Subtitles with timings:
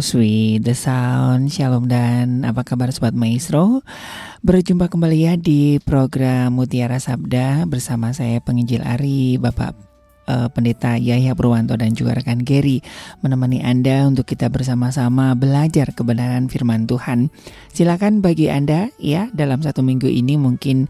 [0.00, 1.52] With the Sound.
[1.52, 3.84] Shalom dan apa kabar Sobat Maestro?
[4.40, 9.89] Berjumpa kembali ya di program Mutiara Sabda Bersama saya penginjil Ari Bapak
[10.30, 12.78] eh, Pendeta Yahya Purwanto dan juga rekan Gary
[13.26, 17.34] Menemani Anda untuk kita bersama-sama belajar kebenaran firman Tuhan.
[17.74, 20.86] Silakan bagi Anda ya dalam satu minggu ini mungkin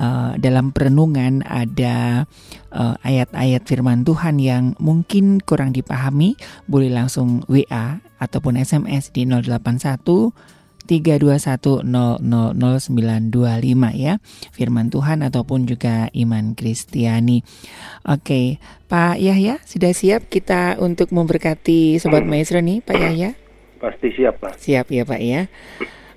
[0.00, 2.24] eh, dalam perenungan ada
[2.72, 10.57] eh, ayat-ayat firman Tuhan yang mungkin kurang dipahami, boleh langsung WA ataupun SMS di 081
[10.88, 14.16] 321 000925 ya.
[14.56, 17.44] Firman Tuhan ataupun juga iman Kristiani.
[18.08, 18.56] Oke,
[18.88, 23.36] Pak Yahya sudah siap kita untuk memberkati sobat maestro nih, Pak Yahya?
[23.78, 24.56] Pasti siap, Pak.
[24.56, 25.52] Siap ya Pak ya.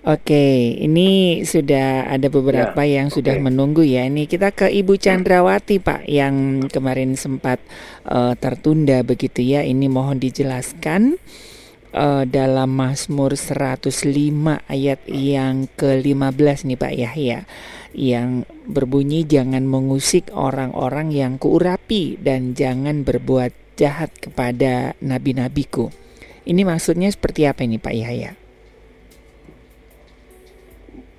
[0.02, 4.10] Oke, ini sudah ada beberapa Ya, yang sudah menunggu ya.
[4.10, 7.62] Ini kita ke Ibu Chandrawati, Pak, yang kemarin sempat
[8.10, 9.62] eh, tertunda begitu ya.
[9.62, 11.22] Ini mohon dijelaskan
[11.92, 13.92] eh, dalam Mazmur 105
[14.68, 17.40] ayat yang ke-15 nih Pak Yahya
[17.92, 25.92] yang berbunyi jangan mengusik orang-orang yang kuurapi dan jangan berbuat jahat kepada nabi-nabiku.
[26.48, 28.32] Ini maksudnya seperti apa ini Pak Yahya?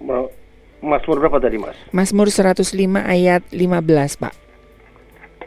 [0.03, 0.33] Ma-
[0.83, 1.79] Mazmur berapa tadi Mas?
[1.95, 2.75] Mazmur 105
[3.07, 4.35] ayat 15, Pak.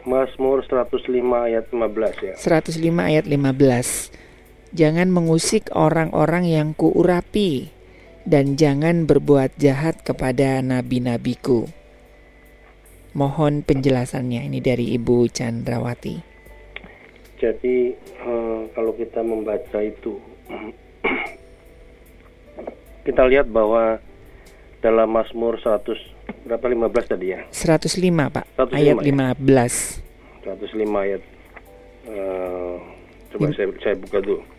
[0.06, 1.12] Mazmur 105
[1.44, 2.34] ayat 15 ya.
[2.40, 4.25] 105 ayat 15.
[4.76, 7.72] Jangan mengusik orang-orang yang kuurapi
[8.28, 11.64] dan jangan berbuat jahat kepada nabi-nabiku.
[13.16, 16.20] Mohon penjelasannya ini dari Ibu Chandrawati.
[17.40, 20.20] Jadi eh, kalau kita membaca itu
[23.08, 23.96] kita lihat bahwa
[24.84, 25.88] dalam Mazmur 100
[26.44, 27.40] berapa 15 tadi ya?
[27.48, 27.96] 105,
[28.28, 28.44] Pak.
[28.60, 29.32] 105, ayat ya?
[29.40, 30.44] 15.
[30.44, 31.22] 105 ayat
[32.12, 32.76] eh,
[33.32, 34.55] coba Lim- saya saya buka dulu.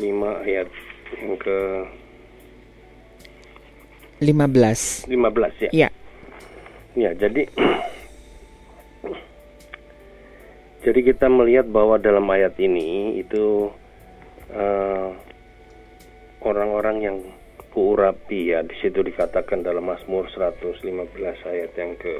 [0.00, 0.08] Iya.
[0.08, 0.68] Seratus lima ayat
[1.20, 1.58] yang ke
[4.20, 5.08] 15.
[5.08, 5.70] 15 ya.
[5.72, 5.88] Iya.
[6.98, 7.46] Ya, jadi
[10.80, 13.68] jadi kita melihat bahwa dalam ayat ini itu
[14.50, 15.08] eh,
[16.40, 17.16] orang-orang yang
[17.70, 20.82] kuurapi ya di situ dikatakan dalam Mazmur 115
[21.46, 22.14] ayat yang ke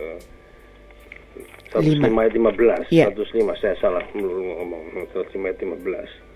[1.75, 2.23] 105 Lima.
[2.23, 3.11] ayat 15 Iya.
[3.11, 6.30] 105 saya salah ngomong 105 ayat 15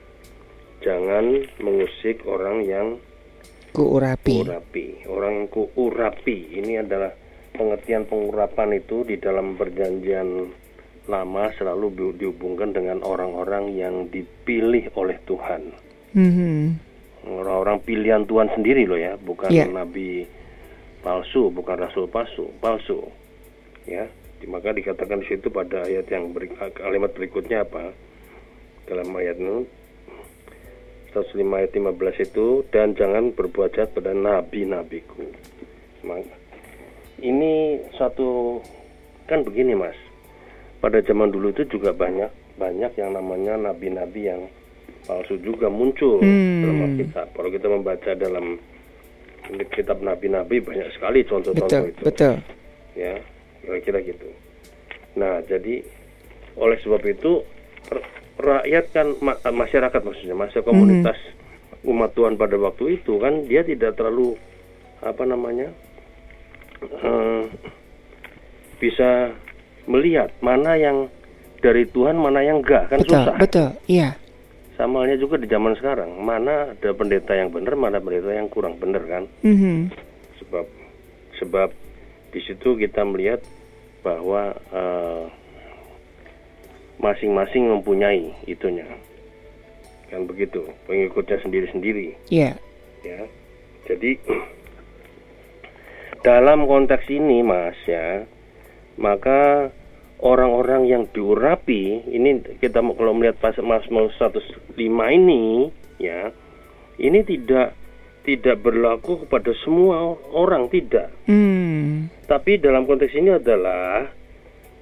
[0.85, 2.89] jangan mengusik orang yang
[3.75, 4.47] Kuurapi.
[4.47, 4.87] Urapi.
[5.11, 7.11] Orang yang kuurapi ini adalah
[7.51, 10.47] pengertian pengurapan itu di dalam perjanjian
[11.11, 15.75] lama selalu di- dihubungkan dengan orang-orang yang dipilih oleh Tuhan.
[16.15, 16.55] Mhm.
[17.35, 19.67] Orang-orang pilihan Tuhan sendiri loh ya, bukan Iya.
[19.67, 20.23] nabi
[21.03, 23.03] palsu, bukan rasul palsu, palsu.
[23.91, 24.07] Ya,
[24.47, 26.47] maka dikatakan di situ pada ayat yang beri,
[26.79, 27.91] kalimat berikutnya apa?
[28.87, 29.67] Dalam ayat itu
[31.15, 35.23] 105 ayat 15 itu dan jangan berbuat jahat pada nabi-nabiku.
[37.17, 37.53] Ini
[37.95, 38.59] satu
[39.25, 39.97] kan begini Mas.
[40.83, 44.51] Pada zaman dulu itu juga banyak banyak yang namanya nabi-nabi yang
[45.07, 46.61] palsu juga muncul Hmm.
[46.61, 47.27] dalam Alkitab.
[47.33, 48.59] Kalau kita membaca dalam
[49.71, 52.41] kitab nabi-nabi banyak sekali contoh-contoh itu betul.
[52.97, 53.13] ya
[53.61, 54.25] kira-kira gitu
[55.15, 55.85] nah jadi
[56.57, 57.45] oleh sebab itu
[58.37, 61.17] rakyat kan ma- masyarakat maksudnya masa komunitas
[61.83, 64.35] umat Tuhan pada waktu itu kan dia tidak terlalu
[65.01, 65.69] apa namanya
[66.83, 67.43] eh,
[68.77, 69.33] bisa
[69.85, 71.07] melihat mana yang
[71.61, 73.69] dari Tuhan mana yang enggak kan Betul, susah betul.
[73.87, 74.11] Iya.
[74.75, 78.75] sama halnya juga di zaman sekarang mana ada pendeta yang benar mana pendeta yang kurang
[78.75, 79.95] benar kan Mhm.
[80.37, 80.67] sebab
[81.37, 81.69] sebab
[82.31, 83.39] di situ kita melihat
[84.03, 85.25] bahwa eh,
[86.97, 88.87] masing-masing mempunyai itunya
[90.07, 92.55] kan begitu pengikutnya sendiri-sendiri Iya.
[93.03, 93.21] ya
[93.85, 94.11] jadi
[96.23, 98.25] dalam konteks ini mas ya
[98.97, 99.69] maka
[100.19, 104.79] orang-orang yang diurapi ini kita mau- kalau melihat pas Mazmur 105
[105.11, 106.31] ini ya
[106.97, 107.75] ini tidak
[108.25, 110.01] tidak berlaku kepada semua
[110.33, 112.09] orang tidak Hmm.
[112.25, 114.09] tapi dalam konteks ini adalah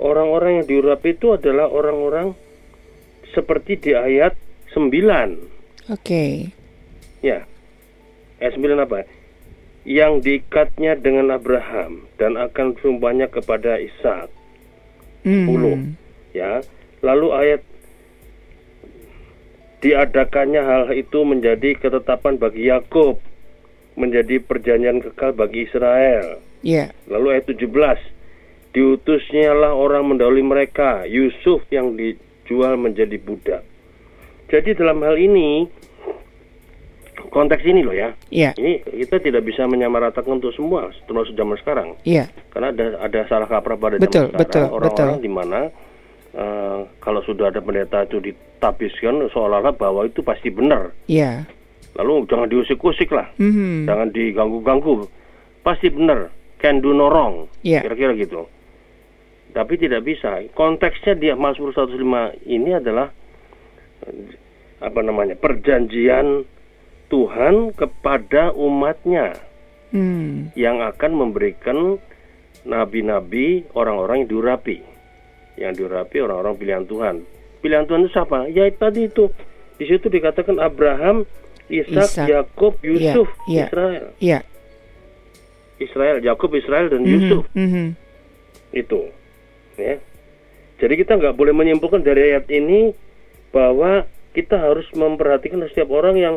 [0.03, 2.35] orang-orang yang diurapi itu adalah orang-orang
[3.31, 4.35] seperti di ayat
[4.75, 4.91] 9
[5.91, 6.55] Oke.
[7.27, 7.43] Ya.
[8.39, 9.03] Ayat 9 apa?
[9.83, 14.31] Yang diikatnya dengan Abraham dan akan sumpahnya kepada Ishak.
[15.27, 15.47] Mhm.
[15.51, 15.79] 10.
[16.31, 16.63] Ya.
[17.03, 17.63] Lalu ayat
[19.83, 23.19] diadakannya hal itu menjadi ketetapan bagi Yakub,
[23.99, 26.39] menjadi perjanjian kekal bagi Israel.
[26.63, 26.95] Iya.
[27.11, 27.99] Lalu ayat 17
[28.73, 33.63] Diutusnyalah orang mendahului mereka Yusuf yang dijual menjadi budak.
[34.49, 35.69] Jadi dalam hal ini
[37.33, 38.13] Konteks ini loh ya.
[38.29, 38.53] Iya.
[38.61, 41.89] Ini kita tidak bisa menyamaratakan untuk semua Termasuk zaman sekarang.
[42.05, 42.29] Iya.
[42.53, 44.77] Karena ada ada salah kaprah pada Betul, zaman betul, sekarang.
[44.77, 45.61] Orang-orang di mana
[46.37, 50.93] eh, Kalau sudah ada pendeta itu ditabiskan Seolah-olah bahwa itu pasti benar.
[51.09, 51.49] Iya.
[51.97, 53.29] Lalu jangan diusik-usik lah.
[53.37, 53.89] Mhm.
[53.89, 55.09] jangan diganggu-ganggu.
[55.65, 56.29] Pasti benar.
[56.61, 57.49] Can do no wrong.
[57.65, 57.85] Iya.
[57.85, 58.45] kira-kira gitu
[59.53, 61.97] tapi tidak bisa konteksnya dia Mazmur 105
[62.45, 63.13] ini adalah
[64.03, 64.37] eh,
[64.81, 66.45] apa namanya perjanjian
[67.09, 69.37] Tuhan kepada umatnya
[69.93, 70.49] Hmm.
[70.57, 72.01] yang akan memberikan
[72.65, 74.81] nabi-nabi orang-orang yang diurapi
[75.61, 77.21] yang diurapi orang-orang pilihan Tuhan
[77.61, 78.49] pilihan Tuhan itu siapa?
[78.49, 79.29] Ya tadi itu.
[79.77, 81.29] Di situ dikatakan Abraham,
[81.69, 82.25] Ishak.
[82.25, 83.69] Yakub, Yusuf, iya.
[83.69, 84.05] Israel.
[84.19, 84.41] Ya.
[85.77, 87.87] Israel, Yakub, Israel dan Mhm, Yusuf mhm.
[88.73, 89.01] itu.
[89.83, 89.97] Ya.
[90.79, 92.95] Jadi kita nggak boleh menyimpulkan dari ayat ini
[93.51, 96.37] bahwa kita harus memperhatikan setiap orang yang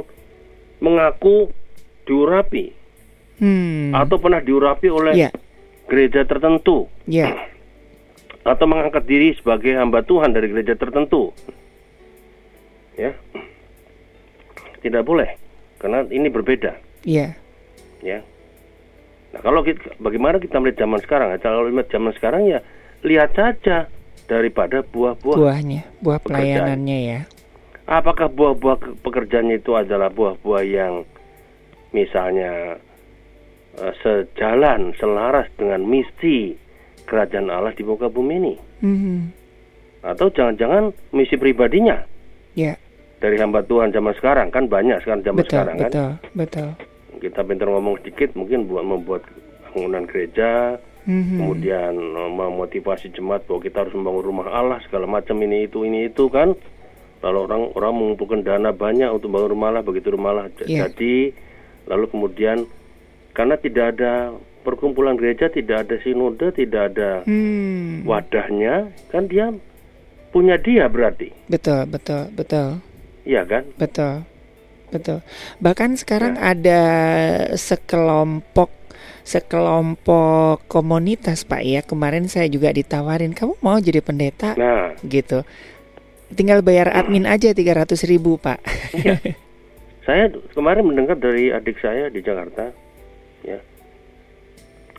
[0.82, 1.54] mengaku
[2.06, 2.74] diurapi
[3.36, 3.92] Hmm.
[3.92, 5.30] atau pernah diurapi oleh Ya.
[5.92, 7.36] gereja tertentu Ya.
[8.48, 11.36] atau mengangkat diri sebagai hamba Tuhan dari gereja tertentu.
[12.96, 13.12] Ya.
[14.80, 15.36] Tidak boleh
[15.82, 17.36] karena ini berbeda, Ya.
[18.00, 18.24] ya.
[19.36, 21.36] Nah, kalau kita, bagaimana kita melihat zaman sekarang?
[21.44, 22.64] Kalau melihat zaman sekarang ya
[23.06, 23.86] lihat saja
[24.26, 25.38] daripada buah-buah.
[25.38, 26.42] Buahnya, buah Pekerjaan.
[26.42, 27.20] pelayanannya ya.
[27.86, 31.06] Apakah buah-buah ke- pekerjaannya itu adalah buah-buah yang
[31.92, 32.82] misalnya
[33.76, 36.56] eh, sejalan, selaras dengan misi
[37.04, 38.54] kerajaan Allah di muka bumi ini?
[38.82, 39.18] Mhm.
[40.02, 42.02] Atau jangan-jangan misi pribadinya
[42.54, 42.80] Ya.
[43.18, 45.86] dari hamba Tuhan zaman sekarang kan banyak sekarang zaman Betul, sekarang kan.
[45.86, 46.70] betul, betul.
[47.18, 49.22] Kita pintar ngomong sedikit mungkin buat membuat
[49.68, 51.38] bangunan gereja, Mhm.
[51.38, 56.10] kemudian eh, memotivasi jemaat bahwa kita harus membangun rumah Allah segala macam ini itu ini
[56.10, 56.54] itu kan.
[57.22, 60.86] Lalu orang orang mengumpulkan dana banyak untuk bangun rumah Allah begitu rumah Allah Iya.
[60.88, 61.34] jadi
[61.86, 62.58] lalu kemudian
[63.32, 68.02] karena tidak ada perkumpulan gereja, tidak ada sinode, tidak ada Hmm.
[68.02, 69.54] wadahnya, kan dia
[70.30, 71.30] punya dia berarti.
[71.46, 72.82] Betul, betul, betul.
[73.24, 73.64] Iya kan?
[73.78, 74.26] Betul.
[74.90, 75.20] Betul.
[75.60, 76.54] Bahkan sekarang Ya.
[76.54, 76.82] ada
[77.56, 78.70] sekelompok
[79.26, 81.82] sekelompok komunitas Pak ya.
[81.82, 84.54] Kemarin saya juga ditawarin, kamu mau jadi pendeta?
[84.56, 85.42] Nah, Gitu.
[86.34, 88.62] Tinggal bayar admin aja 300 ribu Pak.
[90.08, 92.70] saya kemarin mendengar dari adik saya di Jakarta,
[93.42, 93.58] ya,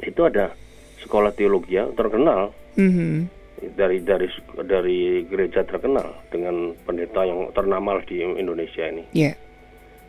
[0.03, 0.55] itu ada
[1.03, 3.31] sekolah teologi ya, terkenal Mhm.
[3.75, 4.27] dari dari
[4.67, 9.07] dari gereja terkenal dengan pendeta yang ternama di Indonesia ini.
[9.15, 9.35] Ya.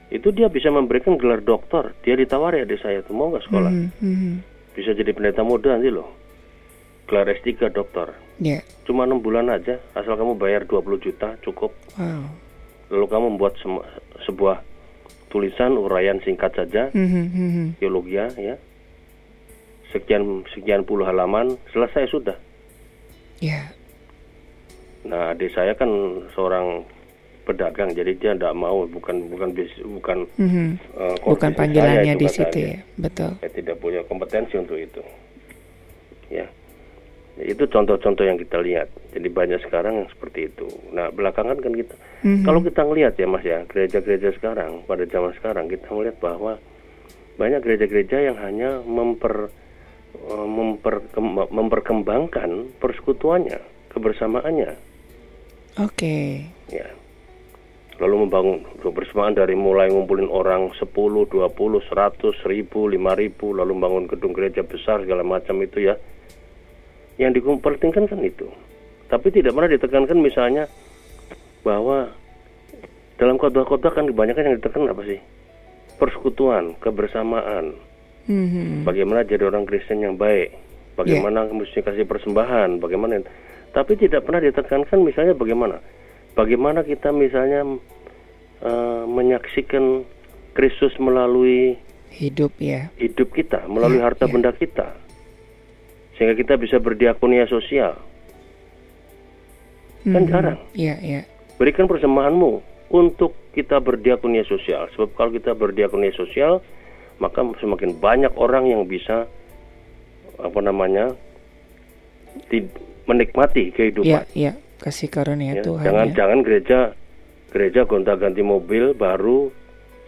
[0.08, 1.92] Itu dia bisa memberikan gelar doktor.
[2.02, 3.72] Dia ditawari adik saya tuh mau nggak sekolah?
[3.72, 4.34] Mhm, mhm.
[4.72, 6.08] Bisa jadi pendeta muda nanti loh.
[7.08, 8.16] Gelar S3 doktor.
[8.40, 8.64] Ya.
[8.86, 11.76] Cuma enam bulan aja, asal kamu bayar 20 juta cukup.
[12.00, 12.24] Wow.
[12.88, 13.84] Lalu kamu membuat sem-
[14.24, 14.64] sebuah
[15.28, 17.66] tulisan uraian singkat saja, Mhm, mhm.
[17.80, 18.56] teologia ya.
[19.92, 22.36] Sekian sekian puluh halaman, selesai sudah.
[23.40, 23.72] Ya.
[25.04, 25.88] Nah, adik saya kan
[26.36, 26.84] seorang
[27.48, 30.68] pedagang, jadi dia tidak mau, bukan bukan bis- bukan Mhm.
[31.00, 32.84] eh, core Bukan panggilannya di situ ya.
[33.00, 33.40] Betul.
[33.40, 35.00] Saya tidak punya kompetensi untuk itu.
[36.28, 36.52] Ya.
[37.38, 38.92] Itu contoh-contoh yang kita lihat.
[39.14, 40.68] Jadi banyak sekarang yang seperti itu.
[40.92, 42.44] Nah, belakangan kan kita Mhm.
[42.44, 46.60] kalau kita ngelihat ya Mas ya, gereja-gereja sekarang pada zaman sekarang kita melihat bahwa
[47.38, 49.48] banyak gereja-gereja yang hanya memper
[50.18, 53.62] eh, memperkem- memperkembangkan persekutuannya,
[53.94, 54.74] kebersamaannya,
[55.78, 56.42] Oke.
[56.74, 56.90] ya.
[57.98, 64.38] Lalu membangun kebersamaan dari mulai ngumpulin orang 10, 20, 100, 1000, 5000 lalu bangun gedung
[64.38, 65.98] gereja besar segala macam itu ya.
[67.18, 68.46] Yang dipentingkan kan itu.
[69.10, 70.70] Tapi tidak pernah ditekankan misalnya
[71.66, 72.14] bahwa
[73.18, 75.18] dalam kota-kota kan kebanyakan yang ditekan apa sih?
[75.98, 77.74] Persekutuan, kebersamaan,
[78.30, 78.84] Mhm.
[78.86, 80.54] bagaimana jadi orang Kristen yang baik,
[80.94, 83.24] bagaimana mesti kasih persembahan, bagaimana.
[83.74, 85.80] Tapi tidak pernah ditekankan misalnya bagaimana,
[86.38, 87.66] bagaimana kita misalnya
[88.58, 90.06] eh, menyaksikan
[90.54, 91.78] Kristus melalui
[92.10, 92.90] Hidup ya.
[92.96, 94.32] hidup kita, melalui Ya, harta ya.
[94.32, 94.98] benda kita,
[96.14, 97.94] sehingga kita bisa berdiakonia sosial.
[100.02, 100.30] Kan Mhm.
[100.30, 100.58] jarang.
[100.74, 101.22] Iya, iya.
[101.58, 104.90] Berikan persembahanmu untuk kita berdiakonia sosial.
[104.94, 106.64] Sebab kalau kita berdiakonia sosial,
[107.18, 109.30] maka semakin banyak orang yang bisa
[110.38, 111.14] apa namanya
[113.06, 114.26] menikmati kehidupan.
[114.34, 114.54] iya.
[114.78, 115.64] Kasih karunia ya.
[115.66, 116.14] Tuhan jangan ya.
[116.14, 116.80] jangan gereja
[117.50, 119.50] gereja gonta-ganti mobil baru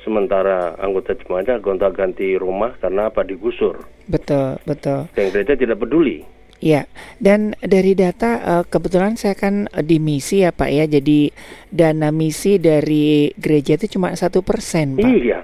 [0.03, 3.83] sementara anggota jemaatnya gonta-ganti rumah karena apa digusur.
[4.07, 5.09] Betul, betul.
[5.13, 6.23] Dan gereja tidak peduli.
[6.59, 6.91] Iya,
[7.23, 11.31] dan dari data eh, kebetulan saya kan eh, di misi ya Pak ya, jadi
[11.71, 15.07] dana misi dari gereja itu cuma satu persen Pak.
[15.07, 15.39] Iya.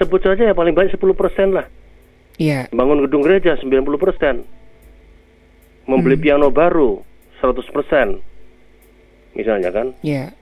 [0.00, 1.68] Sebut saja ya paling banyak 10% lah.
[2.40, 4.40] Iya, Bangun gedung gereja 90%.
[5.84, 6.24] Membeli Hmm.
[6.24, 7.04] piano baru
[7.40, 8.20] 100%.
[9.30, 10.34] Misalnya kan, iya,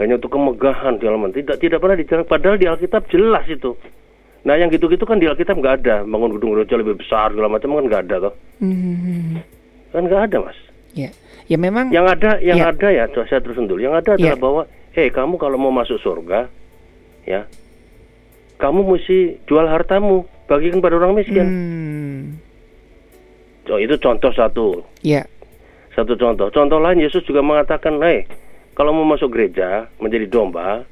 [0.00, 1.30] hanya untuk kemegahan di halaman.
[1.30, 3.76] Tidak tidak pernah dijelaskan padahal di Alkitab jelas itu.
[4.40, 5.96] Nah, yang gitu-gitu kan di Alkitab nggak ada.
[6.02, 8.34] Bangun gedung gereja lebih besar segala macam kan nggak ada toh.
[8.64, 9.36] Mhm.
[9.92, 10.58] Kan nggak ada, Mas.
[10.96, 11.10] Iya.
[11.44, 12.72] Ya memang Yang ada yang Ya.
[12.72, 13.76] ada ya, saya terus dulu.
[13.76, 14.40] Yang ada adalah Ya.
[14.40, 14.62] bahwa
[14.96, 16.48] hei, kamu kalau mau masuk surga
[17.28, 17.44] ya,
[18.56, 21.46] kamu mesti jual hartamu, bagikan pada orang miskin.
[21.46, 22.22] Hmm,
[23.70, 24.82] Oh, itu contoh satu.
[24.98, 25.22] ya,
[26.00, 26.48] Satu contoh.
[26.48, 28.24] Contoh lain Yesus juga mengatakan, "Hei,
[28.72, 30.88] kalau mau masuk gereja menjadi domba,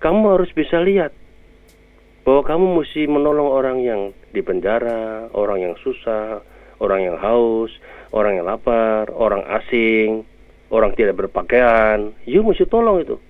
[0.00, 1.12] kamu harus bisa lihat
[2.24, 6.40] bahwa kamu mesti menolong orang yang di penjara, orang yang susah,
[6.80, 7.68] orang yang haus,
[8.16, 10.24] orang yang lapar, orang asing,
[10.72, 12.16] orang tidak berpakaian.
[12.24, 13.20] You mesti tolong itu.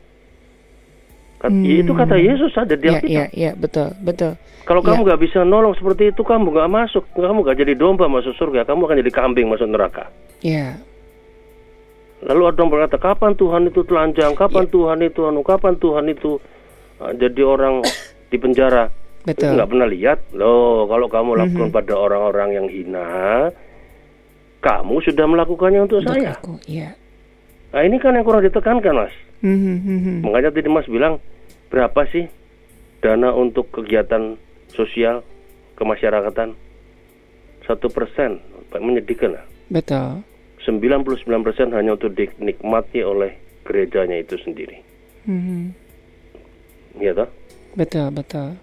[1.38, 1.62] Hmm.
[1.62, 3.10] Itu kata Yesus ada di Iya, Alkitab.
[3.10, 4.34] iya, iya, betul, betul.
[4.64, 4.86] Kalau Ya.
[4.88, 8.64] kamu nggak bisa nolong seperti itu, kamu nggak masuk, kamu nggak jadi domba masuk surga,
[8.64, 10.08] kamu akan jadi kambing masuk neraka.
[10.40, 10.80] Iya,
[12.16, 14.72] Lalu ada orang berkata, kapan Tuhan itu telanjang, kapan Ya.
[14.72, 16.40] Tuhan itu anu, kapan Tuhan itu
[16.96, 17.84] uh, jadi orang
[18.26, 18.88] di penjara.
[19.22, 19.58] Betul.
[19.58, 20.18] nggak pernah lihat.
[20.32, 21.38] Loh, kalau kamu Mhm.
[21.42, 23.50] lakukan pada orang-orang yang hina,
[24.60, 26.32] kamu sudah melakukannya untuk, Untuk saya.
[26.32, 26.94] aku, iya.
[27.70, 29.14] Nah ini kan yang kurang ditekankan, mas.
[29.44, 30.14] Mhm, mhm.
[30.24, 31.20] Makanya tadi mas bilang,
[31.68, 32.28] berapa sih
[33.04, 34.40] dana untuk kegiatan
[34.72, 35.20] sosial
[35.76, 36.56] kemasyarakatan?
[37.66, 38.38] Satu persen,
[38.70, 39.44] menyedihkan lah.
[39.68, 40.22] Betul.
[40.62, 43.34] 99% hanya untuk dinikmati oleh
[43.66, 44.78] gerejanya itu sendiri.
[45.26, 45.74] Mhm.
[47.02, 47.28] Iya toh?
[47.74, 48.56] Betul, betul.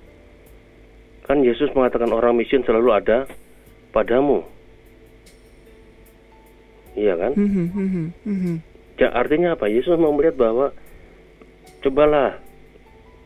[1.23, 3.27] Kan Yesus mengatakan orang miskin selalu ada
[3.95, 4.43] padamu.
[6.95, 7.31] Iya kan?
[7.35, 8.55] Mhm, mhm, mhm.
[9.03, 9.67] Ja, artinya apa?
[9.67, 10.71] Yesus mau melihat bahwa
[11.83, 12.39] cobalah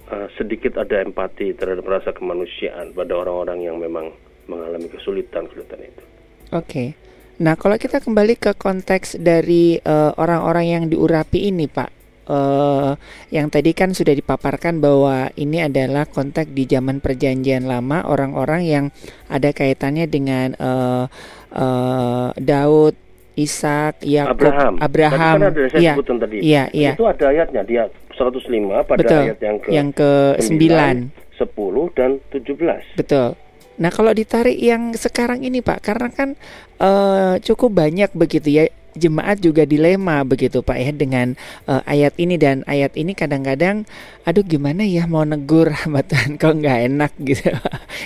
[0.09, 4.09] uh, sedikit ada empati terhadap rasa kemanusiaan pada orang-orang yang memang
[4.49, 6.03] mengalami kesulitan-kesulitan itu.
[6.49, 6.97] Oke.
[7.37, 11.89] Nah, kalau kita kembali ke konteks dari eh, orang-orang yang diurapi ini, Pak,
[12.25, 12.91] eh,
[13.29, 18.85] yang tadi kan sudah dipaparkan bahwa ini adalah konteks di zaman Perjanjian Lama, orang-orang yang
[19.29, 21.05] ada kaitannya dengan eh,
[21.53, 23.06] eh, Daud,
[23.37, 24.73] Ishak, Yakub, Abraham.
[24.81, 25.37] Abraham.
[25.37, 26.37] Tadi kan ada yang saya sebutkan tadi.
[26.41, 26.91] iya, iya.
[26.97, 27.83] Itu ada ayatnya dia
[28.17, 28.49] 105
[28.81, 29.21] pada Betul.
[29.29, 31.37] ayat yang ke Yang ke 9.
[31.37, 32.97] 10 dan 17.
[32.97, 33.37] Betul.
[33.77, 36.33] Nah, kalau ditarik yang sekarang ini, Pak, karena kan
[36.81, 38.65] eh, cukup banyak begitu ya
[38.97, 41.37] jemaat juga dilema begitu, Pak ya dengan
[41.69, 43.85] eh, ayat ini dan ayat ini kadang-kadang,
[44.25, 47.53] aduh gimana ya mau negur sama Tuhan kok nggak enak gitu.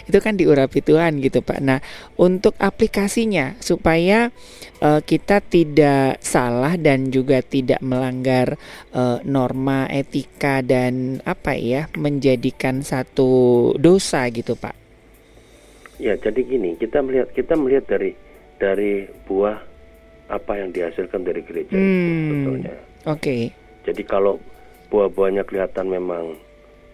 [0.06, 1.60] Itu kan diurapi Tuhan gitu, Pak.
[1.63, 1.80] Nah,
[2.19, 4.30] untuk aplikasinya supaya
[4.84, 8.60] eh, kita tidak salah dan juga tidak melanggar
[8.91, 14.75] eh, norma etika dan apa ya menjadikan satu dosa gitu, Pak.
[16.01, 18.17] Ya, jadi gini, kita melihat kita melihat dari
[18.58, 19.70] dari buah
[20.32, 22.24] apa yang dihasilkan dari gereja itu Hmm.
[22.26, 22.76] sebetulnya.
[23.06, 23.52] Oke.
[23.84, 24.39] Jadi kalau
[24.88, 26.39] buah-buahnya kelihatan memang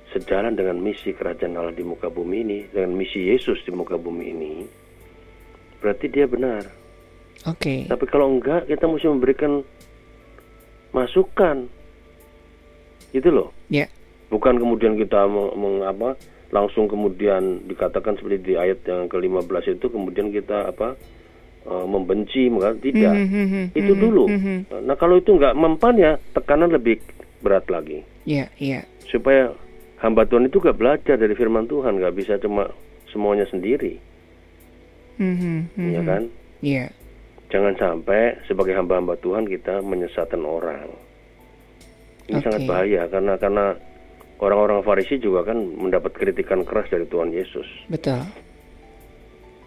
[0.10, 4.26] sejalan dengan misi kerajaan Allah di muka bumi ini, dengan misi Yesus di muka bumi
[4.26, 4.52] ini,
[5.78, 6.66] berarti dia benar.
[7.46, 7.86] Oke.
[7.86, 9.62] Tapi kalau enggak, kita mesti memberikan
[10.90, 11.70] masukan.
[13.14, 13.54] Itu loh.
[13.70, 13.86] Ya.
[14.28, 16.18] Bukan kemudian kita meng, meng- apa,
[16.50, 20.96] langsung kemudian dikatakan seperti di ayat yang ke-15 itu kemudian kita apa
[21.68, 23.14] eh, membenci, maka tidak.
[23.14, 24.24] Mhm, Itu mhm, dulu.
[24.26, 24.58] mhm.
[24.84, 27.04] Nah, kalau itu enggak mempan ya tekanan lebih
[27.40, 28.02] berat lagi.
[28.24, 28.82] Ya, ya.
[29.06, 29.52] Supaya
[29.98, 32.68] hamba Tuhan itu gak belajar dari firman Tuhan, nggak bisa cuma
[33.08, 33.98] semuanya sendiri,
[35.18, 35.92] Mhm, mhm.
[35.92, 36.24] ya kan?
[36.60, 36.86] Iya.
[37.48, 40.92] Jangan sampai sebagai hamba-hamba Tuhan kita menyesatkan orang.
[42.28, 42.44] Ini Oke.
[42.44, 43.66] sangat bahaya karena karena
[44.38, 48.20] orang-orang Farisi juga kan mendapat kritikan keras dari Tuhan Yesus, Betul.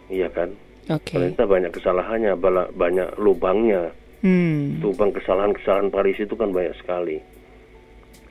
[0.06, 0.52] iya kan?
[0.88, 1.18] Oke.
[1.18, 2.32] Ternyata banyak kesalahannya,
[2.72, 3.92] banyak lubangnya.
[4.20, 4.80] Hmm.
[4.84, 7.20] Lubang kesalahan-kesalahan Farisi itu kan banyak sekali.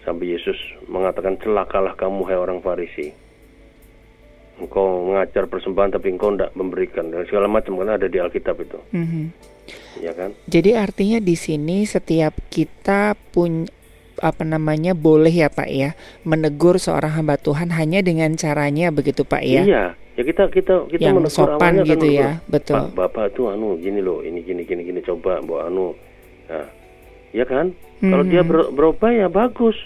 [0.06, 3.10] Sampai Yesus mengatakan celakalah kamu hai orang Farisi.
[4.60, 8.80] Engkau mengajar persembahan tapi engkau tidak memberikan dan segala macam karena ada di Alkitab itu,
[8.92, 9.24] Mhm.
[10.04, 10.36] ya kan?
[10.52, 13.72] Jadi artinya di sini setiap kita pun
[14.20, 15.96] apa namanya boleh ya Pak ya
[16.28, 19.64] menegur seorang hamba Tuhan hanya dengan caranya begitu Pak ya.
[19.64, 19.86] Iya,
[20.20, 22.76] ya kita kita kita Yang sopan kan gitu ya, menegur, betul.
[22.76, 25.96] Pak, Bapak tuh anu gini loh, ini gini gini gini coba bawa anu.
[26.52, 26.68] Nah,
[27.32, 27.72] ya kan?
[28.00, 28.50] Kalau dia Mhm.
[28.52, 29.80] ber- berubah ya bagus.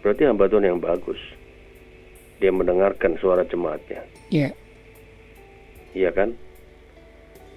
[0.00, 1.16] Berarti hamba Tuhan yang bagus.
[2.38, 4.04] Dia mendengarkan suara jemaatnya.
[4.28, 4.52] Ya.
[5.92, 6.36] Iya kan?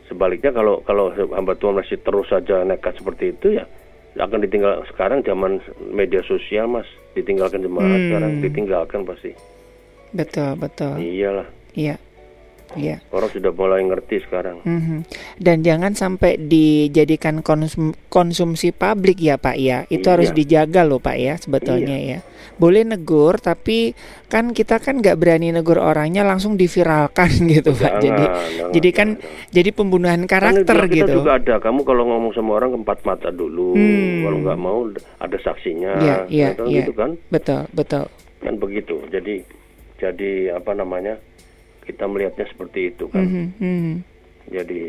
[0.05, 3.65] Sebaliknya kalau kalau hamba Tuhan masih terus saja nekat seperti itu ya
[4.15, 5.59] akan ditinggal sekarang zaman
[5.89, 8.05] media sosial Mas ditinggalkan jemaat Hmm.
[8.05, 9.31] sekarang ditinggalkan pasti.
[10.13, 10.95] Betul, betul.
[10.95, 11.47] Iyalah.
[11.75, 11.95] Iya.
[12.75, 12.99] Iya.
[13.07, 14.59] Orang sudah mulai ngerti sekarang.
[14.61, 15.07] Mhm.
[15.37, 19.87] Dan jangan sampai dijadikan konsum- konsumsi publik ya Pak ya.
[19.87, 20.11] Itu Iya.
[20.11, 22.19] harus dijaga loh Pak ya sebetulnya ya.
[22.55, 27.79] Boleh negur tapi kan kita kan nggak berani negur orangnya langsung diviralkan gitu Pak.
[27.95, 29.49] Jangan, Jadi jangan, jadi kan jangan.
[29.51, 31.11] jadi pembunuhan Kan karakter kita gitu.
[31.15, 31.55] juga ada.
[31.61, 33.71] Kamu kalau ngomong sama orang ke empat mata dulu.
[33.71, 34.19] Hmm.
[34.19, 34.79] Kalau nggak mau
[35.21, 35.93] ada saksinya.
[35.95, 36.77] Iya, iya, Kan iya.
[36.81, 37.11] gitu kan?
[37.29, 38.03] Betul, betul.
[38.41, 38.99] Kan begitu.
[39.07, 39.47] Jadi
[39.95, 41.15] jadi apa namanya?
[41.85, 43.23] Kita melihatnya seperti itu kan.
[43.23, 43.93] Mhm, mhm.
[44.49, 44.81] Jadi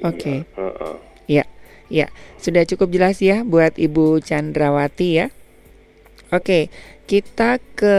[0.00, 0.40] Oke.
[0.40, 0.96] Iya, heeh.
[1.28, 1.44] Ya,
[1.92, 2.06] ya,
[2.40, 5.26] sudah cukup jelas ya buat Ibu Chandrawati ya.
[6.32, 6.72] Oke,
[7.04, 7.98] kita ke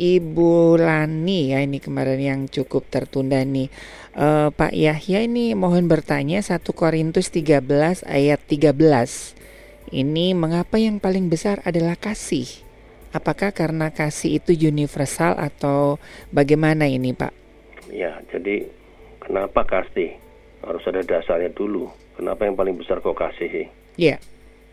[0.00, 3.68] Ibu Lani ya ini kemarin yang cukup tertunda nih.
[4.16, 9.36] Eh, Pak Yahya ini mohon bertanya 1 Korintus 13 ayat 13.
[9.92, 12.67] Ini mengapa yang paling besar adalah kasih?
[13.08, 15.96] Apakah karena kasih itu universal atau
[16.28, 17.32] bagaimana ini, Pak?
[17.88, 18.68] Ya, jadi
[19.24, 20.16] kenapa kasih?
[20.60, 21.88] Harus ada dasarnya dulu.
[22.18, 23.70] Kenapa yang paling besar kok kasih?
[23.96, 24.20] Ya,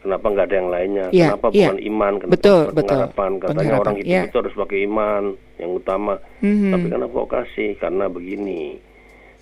[0.05, 1.05] Kenapa nggak ada yang lainnya?
[1.09, 1.65] Iya, kenapa iya.
[1.65, 2.13] bukan iman?
[2.21, 2.85] Kenapa Betul, bukan betul.
[2.85, 3.31] pengharapan?
[3.33, 4.21] Katanya Pengharapan, orang hidup iya.
[4.29, 5.23] itu harus pakai iman
[5.57, 6.13] yang utama.
[6.45, 6.69] Mhm.
[6.69, 7.69] Tapi kenapa kok kasih?
[7.81, 8.63] Karena begini.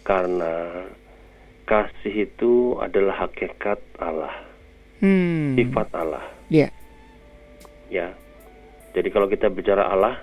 [0.08, 0.54] Karena
[1.68, 4.36] kasih itu adalah hakikat Allah,
[5.04, 6.24] hmm, sifat Allah.
[6.48, 6.68] ya,
[7.92, 8.16] Ya.
[8.94, 10.22] Jadi kalau kita bicara Allah,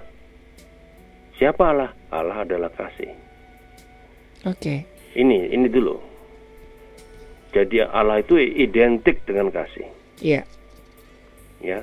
[1.34, 1.90] siapa Allah?
[2.08, 3.10] Allah adalah kasih.
[4.42, 4.74] oke,
[5.10, 5.98] Ini, ini dulu.
[7.50, 9.86] Jadi Allah itu identik dengan kasih.
[10.22, 10.46] ya,
[11.58, 11.82] ya.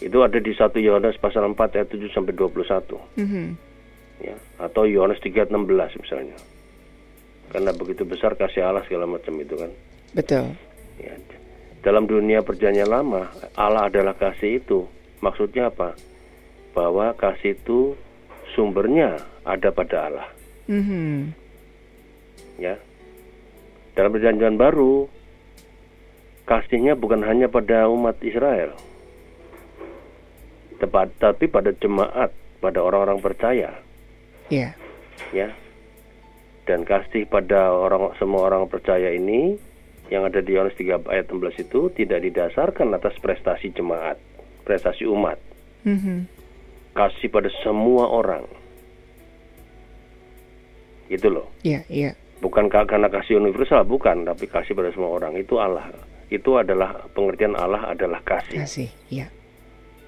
[0.00, 3.52] Itu ada di 1 Yohanes pasal 4 ayat 7 sampai 21 Mhm.
[4.18, 6.34] ya atau Yohanes 3 ayat 16 misalnya.
[7.48, 9.70] Karena begitu besar kasih Allah segala macam itu kan.
[10.10, 10.56] betul,
[10.98, 11.14] Ya.
[11.80, 14.84] Dalam dunia perjanjian lama, Allah adalah kasih itu.
[15.20, 15.96] Maksudnya apa?
[16.72, 17.96] Bahwa kasih itu
[18.56, 20.28] sumbernya ada pada Allah,
[20.66, 21.32] Mhm.
[22.58, 22.76] ya.
[23.94, 25.06] Dalam perjanjian baru,
[26.46, 28.74] kasihnya bukan hanya pada umat Israel,
[30.80, 33.70] tepat, tapi pada jemaat, pada orang-orang percaya,
[34.48, 34.72] ya,
[35.34, 35.48] ya.
[36.64, 39.58] Dan kasih pada orang semua orang percaya ini
[40.06, 44.18] yang ada di Yohanes 3 ayat 16 itu tidak didasarkan atas prestasi jemaat,
[44.70, 45.34] prestasi umat,
[45.82, 46.30] Mhm.
[46.94, 48.46] kasih pada semua orang.
[51.10, 51.50] Gitu loh.
[51.66, 55.90] ya, ya, Bukan ka- karena kasih universal, bukan, tapi kasih pada semua orang itu Allah.
[56.30, 59.26] Itu adalah pengertian Allah adalah kasih, kasih, ya,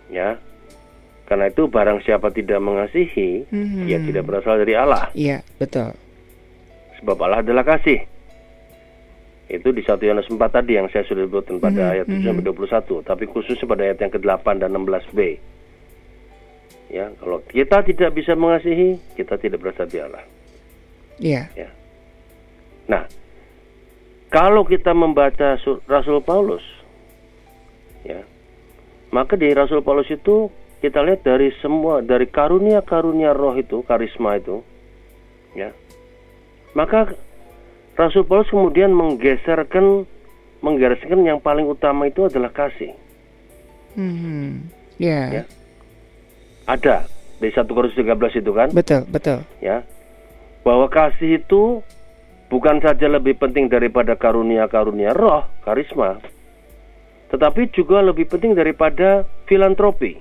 [0.09, 0.39] ya.
[1.27, 3.85] Karena itu barang siapa tidak mengasihi, Mhm.
[3.85, 5.11] ya tidak berasal dari Allah.
[5.13, 5.91] ya, betul,
[7.03, 8.07] Sebab Allah adalah kasih.
[9.53, 12.45] Itu di 1 Yohanes 4 tadi yang saya sudah sebutkan pada Mhm, ayat 7 sampai
[12.49, 15.37] 21, tapi khususnya pada ayat yang ke-8 dan 16b.
[16.89, 20.25] Ya, kalau kita tidak bisa mengasihi, kita tidak dari Allah.
[21.53, 21.69] ya,
[22.89, 23.05] Nah,
[24.29, 26.65] kalau kita membaca su- Rasul Paulus,
[28.03, 28.25] ya,
[29.13, 30.49] maka di Rasul Paulus itu
[30.81, 34.65] kita lihat dari semua dari karunia-karunia roh itu, karisma itu,
[35.55, 35.71] ya,
[36.73, 37.13] maka
[37.93, 40.09] Rasul Paulus kemudian menggeserkan,
[40.65, 42.97] menggariskan yang paling utama itu adalah kasih.
[43.93, 44.73] Mhm.
[44.97, 45.45] ya, Ya.
[46.65, 47.05] Ada
[47.43, 49.83] di 1 Korintus 13 itu kan, betul, betul, ya.
[50.63, 51.83] Bahwa kasih itu
[52.47, 56.23] bukan saja lebih penting daripada karunia-karunia roh, karisma,
[57.35, 60.17] tetapi juga lebih penting daripada filantropi,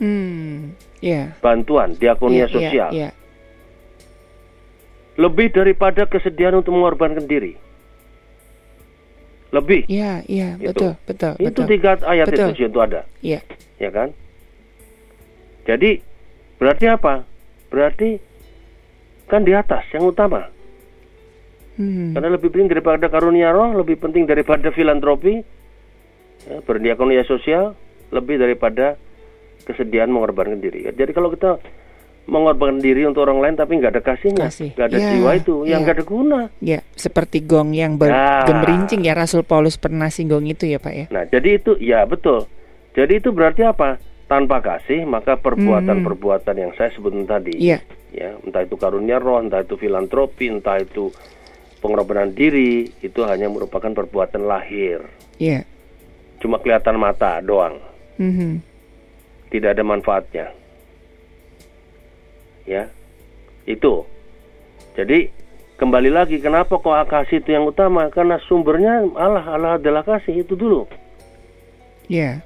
[0.00, 3.21] hmm, ya, bantuan, diakonia sosial, ya, ya,
[5.20, 7.56] lebih daripada kesediaan untuk mengorbankan diri.
[9.52, 9.84] Lebih.
[9.84, 10.72] ya, ya, Itu.
[10.72, 12.56] betul, betul, Itu betul, tiga ayat Betul.
[12.56, 13.40] itu itu ada, ya,
[13.76, 14.08] ya kan?
[15.68, 16.00] Jadi
[16.56, 17.28] berarti apa?
[17.68, 18.16] Berarti
[19.28, 20.48] kan di atas yang utama.
[21.76, 22.16] Mhm.
[22.16, 25.44] Karena lebih penting daripada karunia roh, lebih penting daripada filantropi,
[26.48, 27.76] ya, berdiakonia sosial,
[28.08, 28.96] lebih daripada
[29.68, 30.88] kesediaan mengorbankan diri.
[30.88, 31.60] Jadi kalau kita
[32.22, 34.70] mengorbankan diri untuk orang lain tapi nggak ada kasihnya, Kasih.
[34.72, 35.84] nggak ada Ya, jiwa itu, yang ya.
[35.84, 36.40] nggak ada guna.
[36.58, 41.24] ya, seperti gong yang bergemerincing ya Rasul Paulus pernah singgung itu ya Pak ya, Nah,
[41.24, 42.46] jadi itu ya betul.
[42.92, 43.96] Jadi itu berarti apa?
[44.24, 49.60] Tanpa kasih maka perbuatan-perbuatan yang saya sebutkan tadi, iya, ya entah itu karunia roh, entah
[49.60, 51.12] itu filantropi, entah itu
[51.78, 55.02] pengorbanan diri, itu hanya merupakan perbuatan lahir,
[55.36, 55.66] iya,
[56.38, 57.76] cuma kelihatan mata doang.
[58.14, 58.62] Mhm.
[59.48, 60.46] tidak ada manfaatnya.
[62.62, 62.88] Ya,
[63.64, 64.06] itu.
[64.94, 65.32] Jadi
[65.76, 68.06] kembali lagi kenapa kok kasih itu yang utama?
[68.08, 70.86] Karena sumbernya Allah, Allah adalah kasih itu dulu.
[72.06, 72.42] ya,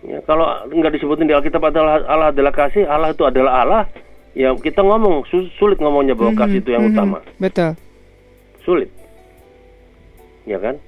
[0.00, 3.84] Ya, kalau nggak disebutin di Alkitab adalah Allah adalah kasih, Allah itu adalah Allah.
[4.32, 6.90] Ya kita ngomong su- sulit ngomongnya bahwa kasih itu yang Mhm.
[6.94, 7.76] utama, betul,
[8.64, 8.88] sulit.
[10.48, 10.80] Ya kan?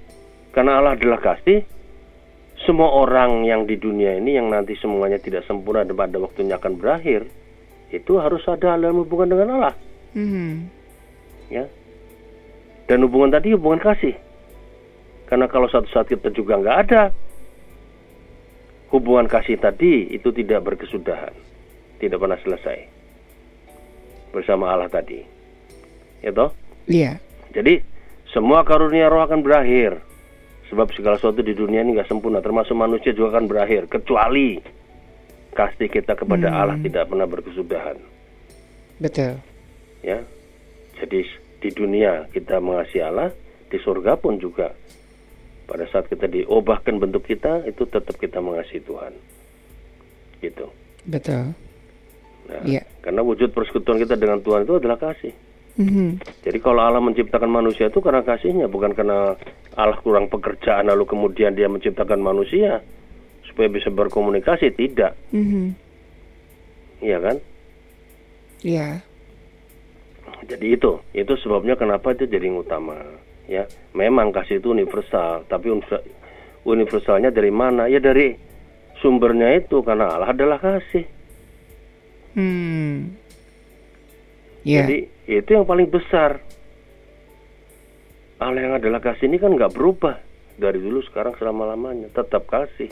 [0.50, 1.60] Karena Allah adalah kasih.
[2.62, 6.78] Semua orang yang di dunia ini yang nanti semuanya tidak sempurna dan pada waktunya akan
[6.78, 7.26] berakhir,
[7.92, 9.74] itu harus ada dalam hubungan dengan Allah,
[10.16, 10.52] Mhm.
[11.52, 11.64] ya.
[12.88, 14.16] Dan hubungan tadi hubungan kasih.
[15.28, 17.02] Karena kalau suatu saat kita juga nggak ada
[18.92, 21.32] hubungan kasih tadi itu tidak berkesudahan,
[21.96, 22.78] tidak pernah selesai
[24.32, 25.20] bersama Allah tadi,
[26.20, 26.52] ya toh.
[26.88, 27.20] iya,
[27.52, 27.92] Jadi
[28.32, 30.00] Semua karunia roh akan berakhir.
[30.72, 33.92] Sebab segala sesuatu di dunia ini nggak sempurna, termasuk manusia juga akan berakhir.
[33.92, 34.56] Kecuali
[35.52, 37.96] kasih kita kepada Allah tidak pernah berkesudahan.
[38.98, 39.36] Betul.
[40.02, 40.24] Ya,
[40.98, 41.20] jadi
[41.62, 43.30] di dunia kita mengasihi Allah,
[43.68, 44.74] di surga pun juga.
[45.62, 49.14] Pada saat kita diubahkan bentuk kita, itu tetap kita mengasihi Tuhan.
[50.42, 50.66] Gitu.
[51.06, 51.54] Betul.
[52.50, 52.82] Nah, Iya.
[53.00, 55.32] Karena wujud persekutuan kita dengan Tuhan itu adalah kasih.
[55.78, 56.20] Mhm.
[56.44, 59.32] Jadi kalau Allah menciptakan manusia itu karena kasihnya, bukan karena
[59.72, 62.84] Allah kurang pekerjaan lalu kemudian dia menciptakan manusia
[63.52, 65.12] supaya bisa berkomunikasi, tidak.
[65.30, 65.76] Mhm.
[67.04, 67.36] Iya kan?
[68.64, 68.88] Iya.
[70.48, 72.96] Jadi itu, itu sebabnya kenapa itu jadi yang utama.
[73.46, 76.06] Ya, memang kasih itu universal, tapi universal-
[76.64, 77.86] universalnya dari mana?
[77.92, 78.34] Ya dari
[79.04, 81.04] sumbernya itu karena Allah adalah kasih.
[82.32, 83.12] Hmm.
[84.64, 84.86] Iya.
[84.86, 86.40] Jadi itu yang paling besar.
[88.38, 90.18] Allah yang adalah kasih ini kan nggak berubah
[90.58, 92.90] dari dulu sekarang selama lamanya, tetap kasih.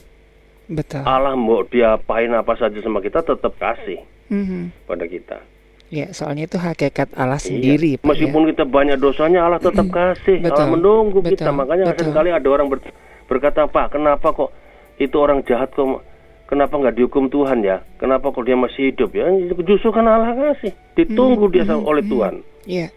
[0.71, 1.03] Betul.
[1.03, 4.87] Allah mau diapain apa saja sama kita tetap kasih Mhm.
[4.87, 5.43] pada kita.
[5.91, 7.51] Ya, soalnya itu hakikat Allah Iya.
[7.51, 8.09] sendiri, Pak, ya.
[8.15, 10.39] Meskipun kita banyak dosanya Allah tetap kasih.
[10.39, 11.51] Betul, Allah menunggu kita.
[11.51, 12.07] betul, Makanya betul.
[12.07, 12.95] sekali ada orang ber-
[13.27, 14.55] berkata, "Pak, kenapa kok
[14.97, 16.07] itu orang jahat kok
[16.47, 17.83] kenapa nggak dihukum Tuhan ya?
[17.99, 19.27] Kenapa kok dia masih hidup ya?"
[19.67, 20.71] Justru karena Allah kasih.
[20.95, 22.95] Ditunggu dia sama- oleh Tuhan Iya.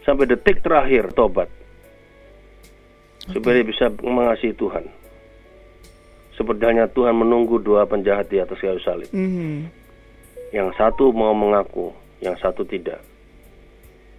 [0.00, 1.52] sampai detik terakhir tobat.
[3.24, 4.84] Supaya dia bisa mengasihi Tuhan.
[6.34, 9.06] Seperti hanya Tuhan menunggu dua penjahat di atas kayu salib.
[9.14, 9.70] Mhm.
[10.50, 13.02] Yang satu mau mengaku, yang satu tidak.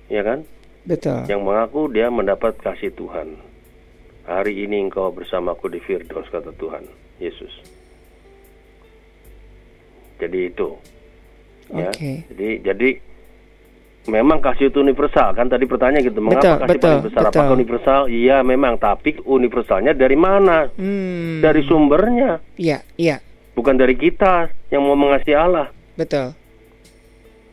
[0.07, 0.47] Ya kan?
[0.85, 1.27] Betul.
[1.27, 3.35] Yang mengaku dia mendapat kasih Tuhan.
[4.25, 6.87] Hari ini engkau bersamaku di Firdaus kata Tuhan
[7.21, 7.51] Yesus.
[10.17, 10.69] Jadi itu.
[11.73, 11.91] Ya.
[11.91, 12.23] Oke.
[12.31, 12.89] Jadi jadi
[14.05, 16.17] memang kasih itu universal kan tadi pertanyaan gitu.
[16.17, 17.21] Betul, Mengapa kasih betul, paling besar?
[17.21, 17.31] betul.
[17.33, 18.01] Apakah universal?
[18.07, 20.69] Iya memang, tapi universalnya dari mana?
[20.77, 21.41] Hmm.
[21.41, 23.17] Dari sumbernya, Iya, iya.
[23.53, 25.69] bukan dari kita yang mau mengasihi Allah.
[25.95, 26.33] Betul.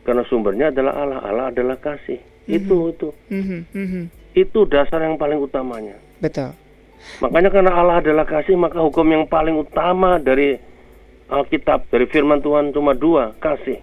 [0.03, 1.19] Karena sumbernya adalah Allah.
[1.23, 2.19] Allah adalah kasih.
[2.43, 3.09] Itu itu.
[3.31, 4.03] Mhm, mhm.
[4.35, 5.95] Itu dasar yang paling utamanya.
[6.19, 6.51] Betul.
[7.23, 10.59] Makanya karena Allah adalah kasih, maka hukum yang paling utama dari
[11.31, 13.79] Alkitab, dari firman Tuhan cuma dua, kasih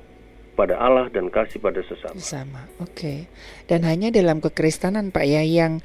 [0.60, 2.20] pada Allah dan kasih pada sesama.
[2.20, 2.62] Sama.
[2.84, 3.24] Oke.
[3.64, 5.80] Dan hanya dalam kekristenan, Pak ya, yang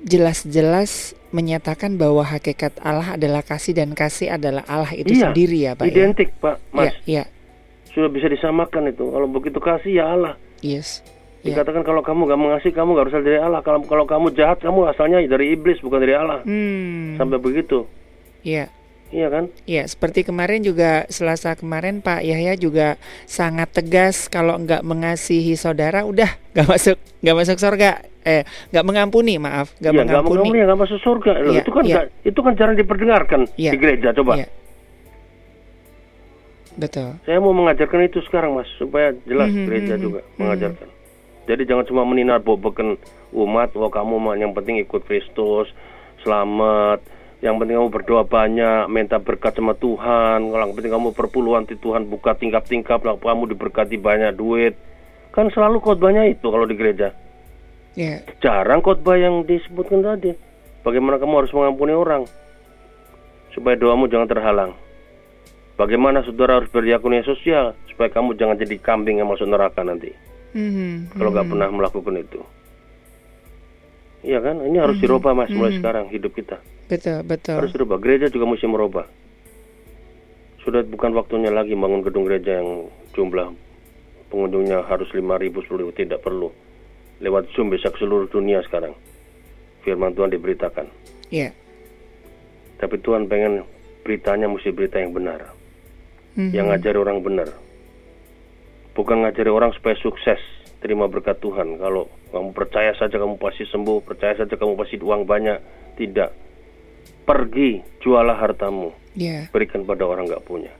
[0.00, 5.72] jelas-jelas menyatakan bahwa hakikat Allah adalah kasih dan kasih adalah Allah itu Iya, sendiri ya,
[5.76, 6.72] Pak Identik, Pak, ya.
[6.72, 6.84] Mas.
[6.84, 7.24] Iya, iya.
[7.92, 9.04] Sudah bisa disamakan itu.
[9.08, 10.34] Kalau begitu kasih ya Allah.
[10.64, 11.04] Yes.
[11.44, 11.60] Iya.
[11.60, 13.60] Dikatakan kalau kamu gak mengasihi, kamu gak berasal dari Allah.
[13.60, 16.40] Kalau kalau kamu jahat, kamu asalnya dari iblis, bukan dari Allah.
[16.44, 17.16] Hmm.
[17.20, 17.84] Sampai begitu.
[18.44, 18.68] Iya.
[19.16, 19.44] Iya kan?
[19.64, 26.04] Ya, seperti kemarin juga Selasa kemarin Pak Yahya juga sangat tegas kalau nggak mengasihi saudara
[26.04, 28.04] udah nggak masuk nggak masuk surga.
[28.20, 30.60] Eh, nggak mengampuni, maaf, nggak Iya, nggak mengampuni.
[30.60, 31.32] nggak masuk surga.
[31.40, 31.94] Loh, Iya, itu kan iya.
[31.96, 33.70] nggak- itu kan jarang diperdengarkan Iya.
[33.72, 34.08] di gereja.
[34.12, 34.32] Coba.
[34.36, 34.48] Iya.
[36.76, 37.16] Betul.
[37.24, 40.36] Saya mau mengajarkan itu sekarang, Mas, supaya jelas Mhm, gereja mhm, juga mhm.
[40.36, 40.88] mengajarkan.
[41.46, 43.00] Jadi jangan cuma meninar bobokan
[43.32, 45.72] umat, wah kamu mah yang penting ikut Kristus,
[46.20, 47.00] selamat.
[47.44, 50.48] Yang penting kamu berdoa banyak, minta berkat sama Tuhan.
[50.48, 54.72] Kalau yang penting kamu perpuluhan di Tuhan buka tingkap-tingkap, kamu diberkati banyak duit.
[55.36, 57.12] Kan selalu khotbahnya itu kalau di gereja.
[57.92, 60.32] Ya, Jarang khotbah yang disebutkan tadi.
[60.80, 62.24] Bagaimana kamu harus mengampuni orang
[63.52, 64.72] supaya doamu jangan terhalang.
[65.76, 70.12] Bagaimana saudara harus berdiakonia sosial supaya kamu jangan jadi kambing yang masuk neraka nanti
[70.56, 71.52] Mhm, kalau nggak mhm.
[71.52, 72.40] pernah melakukan itu.
[74.26, 74.58] Iya kan?
[74.58, 77.58] Ini harus dirubah mas mulai sekarang hidup kita betul betul.
[77.58, 77.98] harus dirubah.
[77.98, 79.06] Gereja juga mesti merubah.
[80.62, 83.54] Sudah bukan waktunya lagi bangun gedung gereja yang jumlah
[84.30, 85.22] pengunjungnya harus 5.000
[85.54, 86.50] 10.000 tidak perlu.
[87.22, 88.92] Lewat Zoom bisa ke seluruh dunia sekarang.
[89.86, 90.90] Firman Tuhan diberitakan.
[91.30, 91.54] Ya.
[92.76, 93.62] Tapi Tuhan pengen
[94.02, 95.54] beritanya mesti berita yang benar.
[96.34, 96.52] Mhm.
[96.52, 97.48] Yang ngajari orang benar.
[98.92, 100.42] Bukan ngajari orang supaya sukses,
[100.82, 101.78] terima berkat Tuhan.
[101.78, 105.58] Kalau kamu percaya saja kamu pasti sembuh, percaya saja kamu pasti uang banyak.
[105.96, 106.30] Tidak.
[107.24, 109.48] Pergi, jualah hartamu, Ya.
[109.48, 110.70] berikan pada orang nggak punya.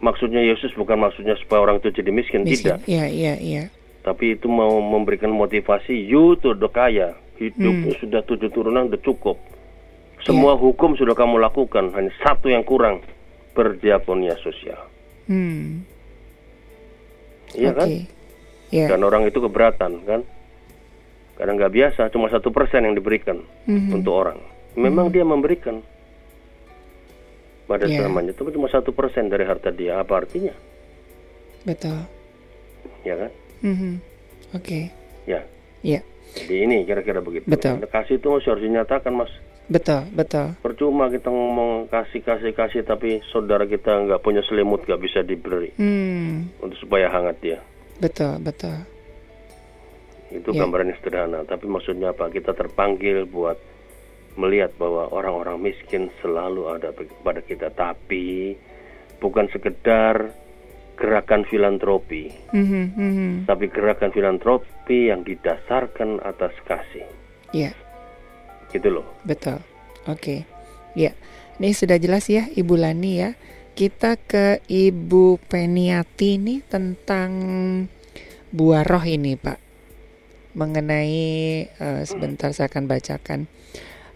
[0.00, 2.80] Maksudnya Yesus bukan maksudnya supaya orang itu jadi miskin, Miskin.
[2.80, 2.88] tidak.
[2.88, 3.64] Iya, iya, iya.
[4.00, 8.00] Tapi itu mau memberikan motivasi, you tuh udah kaya, hidupmu Hmm.
[8.00, 9.36] sudah tujuh turunan udah cukup.
[10.24, 10.60] Semua Iya.
[10.64, 13.04] hukum sudah kamu lakukan, hanya satu yang kurang,
[13.52, 14.80] berdiakonia sosial.
[15.28, 15.84] Hmm.
[17.52, 17.88] Iya kan?
[18.70, 18.86] Ya.
[18.86, 20.20] Dan orang itu keberatan kan?
[21.34, 23.90] Karena nggak biasa, cuma satu persen yang diberikan Mhm.
[23.92, 24.38] untuk orang.
[24.74, 25.82] Memang dia memberikan
[27.66, 28.02] pada Iya.
[28.02, 29.98] selamanya, tapi cuma satu persen dari harta dia.
[29.98, 30.54] Apa artinya?
[31.62, 31.98] Betul.
[33.02, 33.30] Ya kan?
[33.60, 33.92] Mhm.
[34.52, 34.90] Oke.
[35.24, 35.42] Ya.
[35.80, 36.00] Ya.
[36.30, 37.46] Jadi ini kira-kira begitu.
[37.46, 37.82] Betul.
[37.84, 39.32] Kasih itu harus dinyatakan mas.
[39.66, 40.58] Betul, betul.
[40.58, 45.70] Percuma kita ngomong kasih kasih kasih tapi saudara kita nggak punya selimut nggak bisa diberi
[45.76, 47.58] Hmm, untuk supaya hangat dia.
[48.00, 48.76] Betul, betul.
[50.30, 51.40] Itu gambaran yang sederhana.
[51.42, 52.30] Tapi maksudnya apa?
[52.30, 53.58] Kita terpanggil buat
[54.34, 57.68] melihat bahwa orang-orang miskin selalu ada pada kita.
[57.68, 58.54] Tapi
[59.18, 60.30] bukan sekedar
[60.94, 63.30] gerakan filantropi, Mhm, mhm.
[63.48, 67.08] tapi gerakan filantropi yang didasarkan atas kasih.
[67.56, 67.72] Ya,
[68.68, 69.08] Gitu loh.
[69.24, 69.58] betul.
[70.06, 70.44] Oke.
[70.92, 71.16] Ya.
[71.56, 73.32] Ini sudah jelas ya Ibu Lani ya.
[73.74, 77.30] Kita ke Ibu Peniati nih tentang
[78.50, 79.58] buah roh ini, Pak.
[80.54, 81.22] Mengenai
[81.70, 83.40] eh, sebentar saya akan bacakan.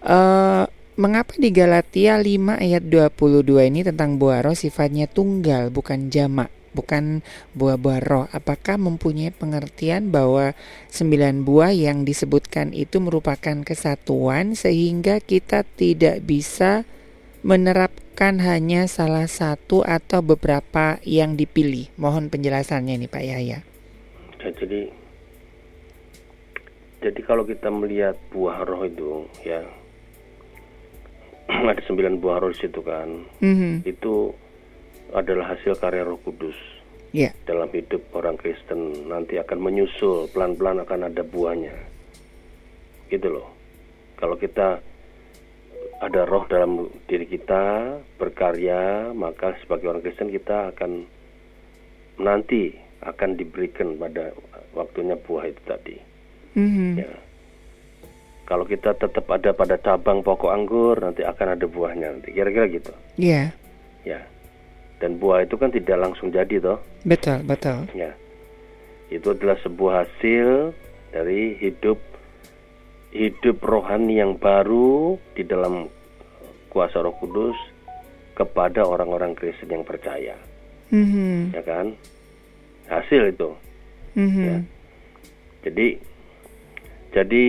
[0.05, 0.65] Eh
[0.95, 6.51] mengapa di Galatia 5 ayat 22 ini tentang buah roh sifatnya tunggal bukan jamak?
[6.75, 7.23] bukan
[7.55, 8.27] buah-buah roh.
[8.35, 10.53] Apakah mempunyai pengertian bahwa
[10.91, 16.83] sembilan buah yang disebutkan itu merupakan kesatuan sehingga kita tidak bisa
[17.47, 21.91] menerapkan hanya salah satu atau beberapa yang dipilih?
[21.99, 23.59] Mohon penjelasannya nih Pak Yahya.
[24.39, 24.87] Ya, jadi
[27.01, 29.61] jadi kalau kita melihat buah roh itu ya
[31.49, 33.09] ada sembilan buah roh di situ kan
[33.41, 33.85] Mhm.
[33.85, 34.33] itu
[35.13, 36.57] adalah hasil karya Roh Kudus
[37.15, 37.31] Ya.
[37.47, 41.73] dalam hidup orang Kristen nanti akan menyusul pelan-pelan akan ada buahnya
[43.09, 43.49] gitu loh
[44.17, 44.81] kalau kita
[46.05, 51.09] ada roh dalam diri kita berkarya maka sebagai orang Kristen kita akan
[52.21, 54.33] nanti akan diberikan pada
[54.73, 55.97] waktunya buah itu tadi.
[56.57, 57.01] Mhm.
[57.01, 57.13] ya.
[58.45, 62.29] Kalau kita tetap ada pada cabang pokok anggur nanti akan ada buahnya nanti.
[62.37, 62.93] Kira-kira gitu.
[63.17, 63.57] Ya.
[64.05, 64.21] ya.
[65.01, 66.79] Dan buah itu kan tidak langsung jadi toh.
[67.09, 67.89] Betul, betul.
[67.97, 68.13] ya.
[69.09, 70.77] Itu adalah sebuah hasil
[71.17, 71.97] dari hidup
[73.15, 75.87] hidup rohani yang baru di dalam
[76.69, 77.55] kuasa Roh Kudus
[78.35, 80.35] kepada orang-orang Kristen yang percaya
[80.91, 81.55] Mhm.
[81.55, 81.95] ya kan
[82.91, 83.51] hasil itu
[84.19, 84.43] Mhm.
[84.43, 84.57] Ya.
[85.63, 85.87] jadi
[87.15, 87.47] jadi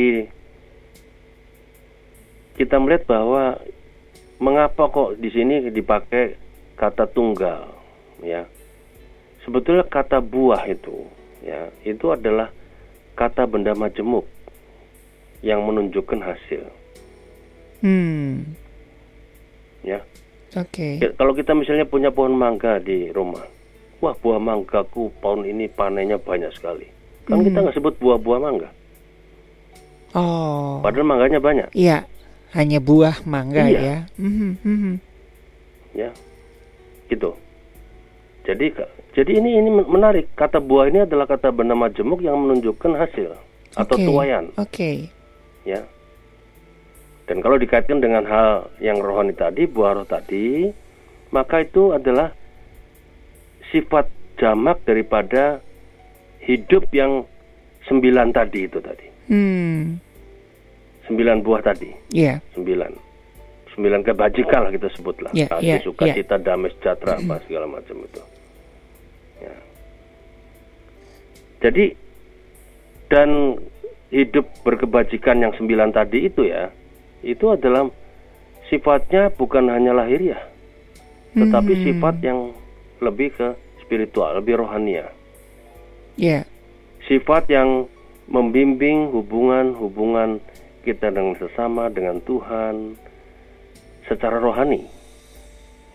[2.55, 3.57] kita melihat bahwa
[4.37, 6.37] mengapa kok di sini dipakai
[6.77, 7.73] kata tunggal
[8.21, 8.45] ya
[9.43, 11.09] sebetulnya kata buah itu
[11.41, 12.53] ya itu adalah
[13.15, 14.27] kata benda majemuk
[15.45, 16.65] yang menunjukkan hasil
[17.79, 18.57] Hmm.
[19.85, 20.01] ya
[20.55, 21.03] Oke.
[21.03, 23.43] Ya, kalau kita misalnya punya pohon mangga di rumah,
[23.99, 26.87] wah buah manggaku tahun ini panennya banyak sekali.
[27.27, 28.69] Kan kita nggak sebut buah-buah mangga,
[30.15, 30.79] Oh.
[30.79, 32.07] padahal mangganya banyak, Iya,
[32.55, 33.79] hanya buah mangga Iya.
[33.83, 33.97] ya.
[34.15, 34.93] Mhm, mhm.
[35.91, 36.09] ya,
[37.11, 37.35] gitu.
[38.47, 38.71] Jadi,
[39.11, 40.31] jadi ini ini men- menarik.
[40.39, 43.35] Kata buah ini adalah kata benda majemuk yang menunjukkan hasil
[43.75, 44.07] atau Oke.
[44.07, 45.11] tuayan, Oke.
[45.65, 45.81] Ya.
[47.25, 50.69] Dan kalau dikaitkan dengan hal yang rohani tadi, buah roh tadi,
[51.33, 52.29] maka itu adalah
[53.73, 54.05] sifat
[54.37, 55.57] jamak daripada
[56.45, 57.25] hidup yang
[57.89, 59.07] sembilan tadi itu tadi.
[59.33, 59.97] Hmm.
[61.09, 62.37] Sembilan buah tadi, Iya.
[62.53, 62.91] sembilan.
[63.73, 65.31] Sembilan kebajikan lah kita sebutlah.
[65.33, 68.21] Ya, Kasih, ya, sukacita, damai sejahtera, apa segala macam itu.
[69.41, 69.55] Ya.
[71.65, 71.85] Jadi,
[73.09, 73.59] dan
[74.13, 76.69] hidup berkebajikan yang sembilan tadi itu ya,
[77.25, 77.89] itu adalah
[78.69, 80.41] sifatnya bukan hanya lahiriah,
[81.33, 81.83] tetapi Mhm.
[81.89, 82.39] sifat yang
[83.01, 83.47] lebih ke
[83.85, 85.09] spiritual, lebih rohania.
[86.17, 86.47] Iya.
[87.05, 87.85] Sifat yang
[88.25, 90.41] membimbing hubungan-hubungan
[90.81, 92.97] kita dengan sesama, dengan Tuhan,
[94.09, 94.85] secara rohani.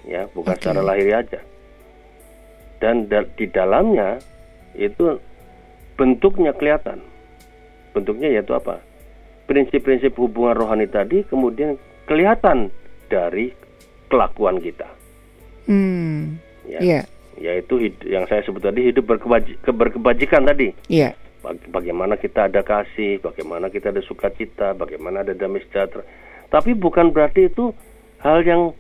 [0.07, 0.61] Ya, bukan Oke.
[0.63, 1.41] secara lahiriah aja.
[2.81, 4.23] Dan da- di dalamnya
[4.79, 5.19] itu
[5.99, 7.03] bentuknya kelihatan.
[7.91, 8.79] Bentuknya yaitu apa?
[9.51, 11.75] Prinsip-prinsip hubungan rohani tadi kemudian
[12.07, 12.71] kelihatan
[13.11, 13.51] dari
[14.07, 14.87] kelakuan kita.
[15.67, 16.39] Hmm.
[16.67, 16.79] Ya.
[16.79, 17.03] Iya.
[17.41, 20.71] Yaitu yang saya sebut tadi hidup berkebaji- ke- berkebajikan tadi.
[20.87, 21.15] Iya.
[21.41, 26.05] Bag- bagaimana kita ada kasih, bagaimana kita ada sukacita, bagaimana ada damai sejahtera.
[26.53, 27.73] Tapi bukan berarti itu
[28.21, 28.77] hal yang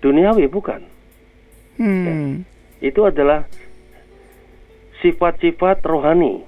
[0.00, 0.82] duniawi, bukan.
[1.76, 2.42] Hmm.
[2.80, 3.46] Itu adalah
[5.04, 6.42] sifat-sifat rohani,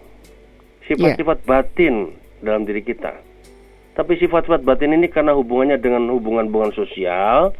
[0.88, 2.12] sifat-sifat batin
[2.44, 3.12] dalam diri kita.
[3.94, 7.54] Tapi sifat-sifat batin ini karena hubungannya dengan hubungan-hubungan sosial,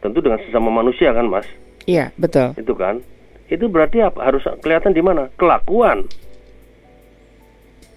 [0.00, 1.46] tentu dengan sesama manusia kan, Mas?
[1.84, 2.56] Iya, betul.
[2.56, 3.04] Itu kan?
[3.52, 4.32] Itu berarti apa?
[4.32, 5.28] Harus kelihatan di mana?
[5.36, 6.08] Kelakuan.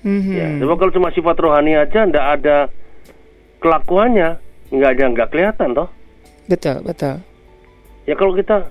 [0.06, 0.34] Mhm.
[0.38, 2.58] Ya, sebab kalau cuma sifat rohani aja ndak ada
[3.58, 4.38] kelakuannya,
[4.70, 5.90] nggak ada nggak kelihatan toh.
[6.46, 7.26] Betul, betul.
[8.06, 8.70] Ya kalau kita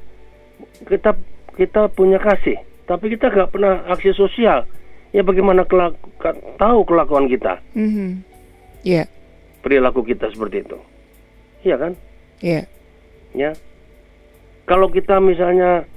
[0.87, 1.11] kita
[1.59, 4.63] kita punya kasih, tapi kita nggak pernah aksi sosial,
[5.15, 8.27] ya bagaimana kelak- ka- tahu kelakuan kita, Mhm.
[8.85, 9.09] Ya,
[9.63, 10.77] perilaku kita seperti itu.
[11.65, 11.93] Iya kan?
[12.43, 12.67] ya.
[13.33, 13.57] Ya.
[14.69, 15.89] Kalau kita misalnya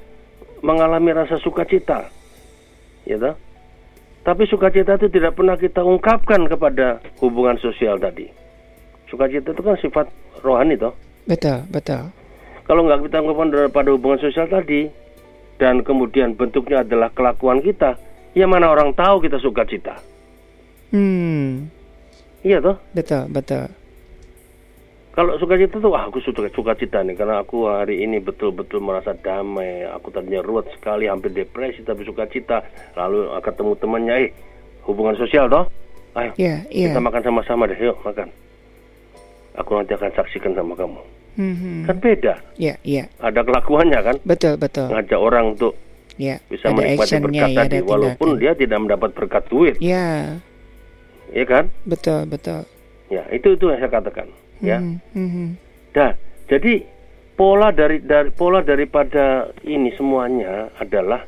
[0.63, 2.07] mengalami rasa sukacita,
[3.03, 3.36] ya toh?
[4.24, 8.28] Tapi sukacita itu tidak pernah kita ungkapkan kepada hubungan sosial tadi.
[9.07, 10.07] Sukacita itu kan sifat
[10.43, 10.95] rohani toh.
[11.28, 12.11] Betul, betul.
[12.68, 14.88] Kalau nggak kita ungkapkan pada hubungan sosial tadi,
[15.55, 17.95] dan kemudian bentuknya adalah kelakuan kita,
[18.38, 19.98] ya mana orang tahu kita sukacita.
[20.94, 21.68] Hmm,
[22.46, 22.78] Iya toh?
[22.94, 23.66] betul, betul.
[25.12, 29.82] Kalau sukacita tuh, wah aku suka sukacita nih karena aku hari ini betul-betul merasa damai.
[29.90, 32.62] Aku tadinya ruwet sekali, hampir depresi tapi sukacita.
[32.94, 34.30] Lalu uh, ketemu temannya, eh
[34.86, 35.66] hubungan sosial toh?
[36.14, 36.94] Ayo Ya, iya.
[36.94, 38.30] kita makan sama-sama deh, yuk makan.
[39.58, 41.02] Aku nanti akan saksikan sama kamu.
[41.38, 41.90] Mhm.
[41.90, 43.10] Kan beda, Ya, iya.
[43.18, 44.16] ada kelakuannya kan?
[44.22, 44.86] Betul, betul.
[44.94, 45.74] Ngajak orang untuk
[46.18, 48.41] Ya, bisa ada menikmati berkat ya, tadi, ada walaupun tindakan.
[48.41, 50.41] dia tidak mendapat berkat duit, Ya,
[51.30, 51.70] ya kan?
[51.86, 52.65] betul, betul.
[53.07, 54.28] Ya itu itu yang saya katakan,
[54.59, 54.82] ya.
[54.82, 55.47] Mhm, mhm.
[55.93, 56.11] Nah,
[56.49, 56.74] jadi
[57.38, 61.22] pola dari dari pola daripada ini semuanya adalah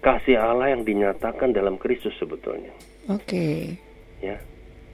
[0.00, 2.70] kasih Allah yang dinyatakan dalam Kristus sebetulnya,
[3.08, 3.74] Oke.
[4.20, 4.36] ya.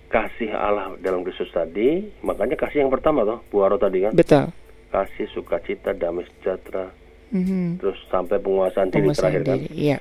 [0.07, 4.15] Kasih Allah dalam Kristus tadi, makanya kasih yang pertama toh, buah roh tadi kan.
[4.15, 4.55] Betul.
[4.89, 6.95] Kasih sukacita, damai sejahtera,
[7.29, 7.79] Mhm.
[7.79, 9.59] terus sampai penguasaan diri Penguasaan terakhir kan.
[9.59, 9.69] diri.
[9.75, 9.99] Iya.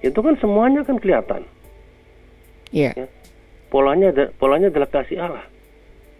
[0.00, 1.42] Itu kan semuanya kan kelihatan.
[2.70, 2.90] Iya.
[2.94, 3.06] Ya.
[3.68, 5.44] Polanya ada- polanya adalah kasih Allah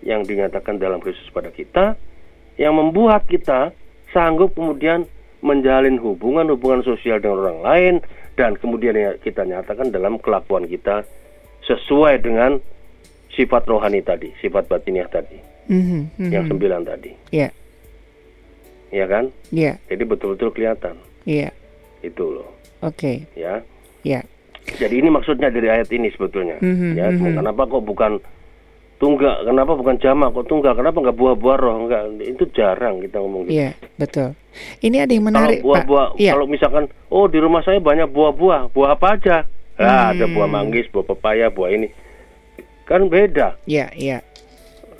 [0.02, 1.96] yang dinyatakan dalam Kristus pada kita,
[2.56, 3.72] yang membuat kita
[4.10, 5.06] sanggup kemudian
[5.40, 7.94] menjalin hubungan-hubungan sosial dengan orang lain
[8.34, 11.04] dan kemudian ya kita nyatakan dalam kelakuan kita
[11.62, 12.58] sesuai dengan
[13.30, 15.36] sifat rohani tadi, sifat batiniah tadi,
[15.66, 16.30] Mhm, mhm.
[16.30, 17.48] yang sembilan tadi, Iya.
[18.94, 19.24] Ya kan?
[19.50, 19.82] Iya.
[19.84, 21.50] Jadi betul-betul kelihatan Iya.
[22.00, 22.48] itu loh,
[22.80, 23.26] Oke.
[23.34, 23.58] ya.
[24.00, 24.22] Iya.
[24.78, 26.62] Jadi ini maksudnya dari ayat ini sebetulnya.
[26.62, 27.36] Mhm, ya, mhm.
[27.36, 28.12] kenapa kok bukan
[28.96, 29.44] tunggal?
[29.44, 30.72] Kenapa bukan jamak kok tunggal?
[30.72, 31.76] Kenapa nggak buah-buah roh?
[31.82, 33.58] Enggak, itu jarang kita ngomong gitu.
[33.58, 34.32] Iya, betul.
[34.80, 36.20] Ini ada yang Kalau menarik, buah-buah, Pak.
[36.20, 36.30] Iya.
[36.32, 39.36] kalau misalkan, oh di rumah saya banyak buah-buah, buah apa aja?
[39.74, 40.32] Ah, ada Hmm.
[40.32, 41.88] buah manggis, buah pepaya, buah ini.
[42.84, 43.58] Kan beda.
[43.66, 44.18] Iya, iya.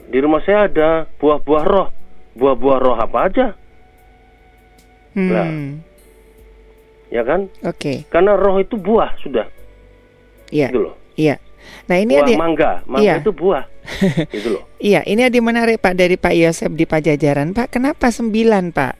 [0.05, 1.89] Di rumah saya ada buah-buah roh.
[2.35, 3.47] Buah-buah roh apa aja?
[5.15, 5.31] Hmm.
[5.31, 5.49] Nah.
[7.09, 7.47] Ya kan?
[7.63, 8.03] Oke.
[8.09, 9.47] Karena roh itu buah sudah,
[10.51, 10.69] Iya.
[10.69, 10.95] gitu loh.
[11.15, 11.39] Iya.
[11.87, 13.15] Nah, ini buah ada mangga, mangga Iya.
[13.23, 13.65] itu buah,
[14.35, 14.63] gitu loh.
[14.77, 17.55] Iya, ini ada yang menarik Pak dari Pak Yosef di Pajajaran.
[17.55, 18.95] Pak, kenapa 9, Pak?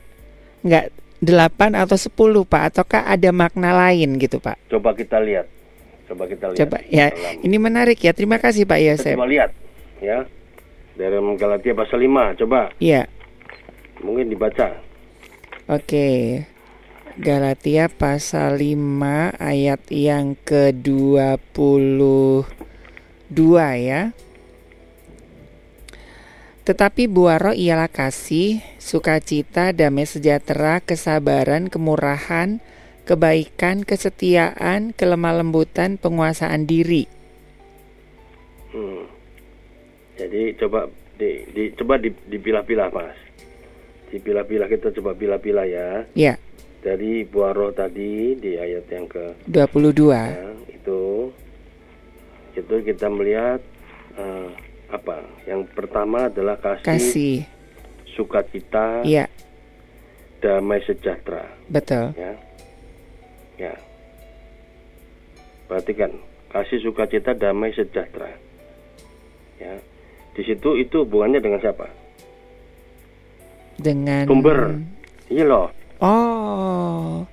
[0.63, 0.85] Enggak
[1.19, 2.63] 8 atau 10, Pak?
[2.71, 4.63] Ataukah ada makna lain gitu, Pak?
[4.71, 5.51] Coba kita lihat.
[6.05, 6.59] Coba kita lihat.
[6.61, 7.11] Coba ya.
[7.11, 8.13] Dalam- Ini menarik ya.
[8.13, 9.13] Terima kasih Pak Yosef.
[9.13, 9.51] coba lihat
[9.99, 10.23] ya.
[10.95, 13.11] Dalam Galatia pasal 5, coba Iya.
[13.99, 14.79] mungkin dibaca.
[15.65, 16.45] Oke.
[17.17, 22.45] Galatia pasal 5 ayat yang ke-22
[23.81, 24.13] ya.
[26.69, 32.61] Tetapi buah roh ialah kasih, sukacita, damai sejahtera, kesabaran, kemurahan,
[33.09, 37.09] kebaikan, kesetiaan, kelemah lembutan, penguasaan diri.
[38.69, 39.09] Hmm.
[40.21, 43.24] Jadi coba di, di coba di, dipilah-pilah, Mas.
[44.15, 45.89] Dipilah-pilah kita coba pilah-pilah ya.
[46.15, 46.35] Ya,
[46.81, 50.15] Dari buah roh tadi di ayat yang ke 22.
[50.15, 50.39] ya,
[50.71, 51.01] itu
[52.55, 53.59] itu kita melihat
[54.15, 54.49] eh,
[54.87, 55.19] apa?
[55.43, 57.37] Yang pertama adalah kasih, Kasih.
[58.07, 59.27] sukacita, Iya,
[60.39, 61.51] damai sejahtera.
[61.67, 62.15] betul.
[62.15, 62.33] ya
[63.55, 63.75] ya
[65.67, 66.11] perhatikan
[66.51, 68.31] kasih sukacita damai sejahtera
[69.57, 69.75] ya
[70.35, 71.87] di situ itu hubungannya dengan siapa
[73.77, 74.79] Dengan sumber
[75.27, 75.69] iya loh
[75.99, 77.25] Oh,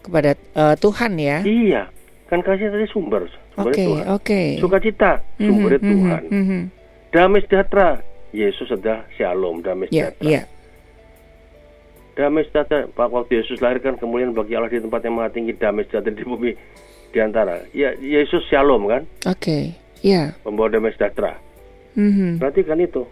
[0.00, 1.38] kepada eh, Tuhan ya.
[1.42, 1.82] iya
[2.26, 4.42] kan kasih tadi sumber sumber Oke, Tuhan oke.
[4.58, 6.60] sukacita Mhm, sumber mhm, Tuhan mhm.
[7.10, 7.88] damai sejahtera
[8.30, 10.42] Yesus adalah shalom damai Iya, sejahtera iya.
[12.14, 15.52] damai sejahtera Pak waktu Yesus lahir kan kemudian bagi Allah di tempat yang maha tinggi
[15.52, 16.52] damai sejahtera di bumi
[17.10, 19.76] di antara ya Yesus shalom kan Oke.
[20.00, 20.32] Iya.
[20.42, 21.36] membawa damai sejahtera
[21.92, 22.40] Mhm.
[22.40, 23.04] Perhatikan itu.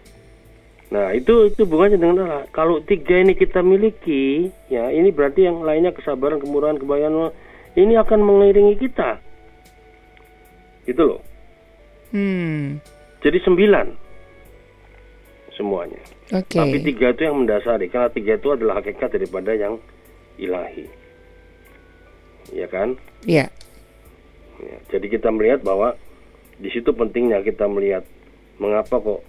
[0.91, 2.43] Nah, itu itu hubungannya dengan Allah.
[2.51, 7.31] Kalau tiga ini kita miliki, ya ini berarti yang lainnya kesabaran, kemurahan, kebayan
[7.79, 9.23] ini akan mengiringi kita.
[10.83, 11.23] Gitu loh.
[12.11, 12.83] Hmm.
[13.23, 13.87] Jadi sembilan
[15.55, 16.03] semuanya.
[16.35, 16.59] Oke.
[16.59, 19.79] Tapi tiga itu yang mendasari, karena tiga itu adalah hakikat daripada yang
[20.35, 20.91] ilahi.
[22.51, 22.99] Ya kan?
[23.23, 23.47] Iya.
[24.59, 25.95] Ya, jadi kita melihat bahwa
[26.59, 28.03] di situ pentingnya kita melihat
[28.59, 29.21] mengapa kok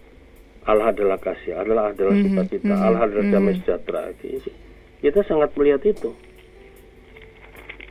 [0.62, 3.34] Allah adalah kasih, Allah adalah Mhm, sukacita, mhm, Allah adalah mhm.
[3.34, 4.02] damai sejahtera.
[4.22, 4.50] Jadi,
[5.02, 6.14] Kita sangat melihat itu,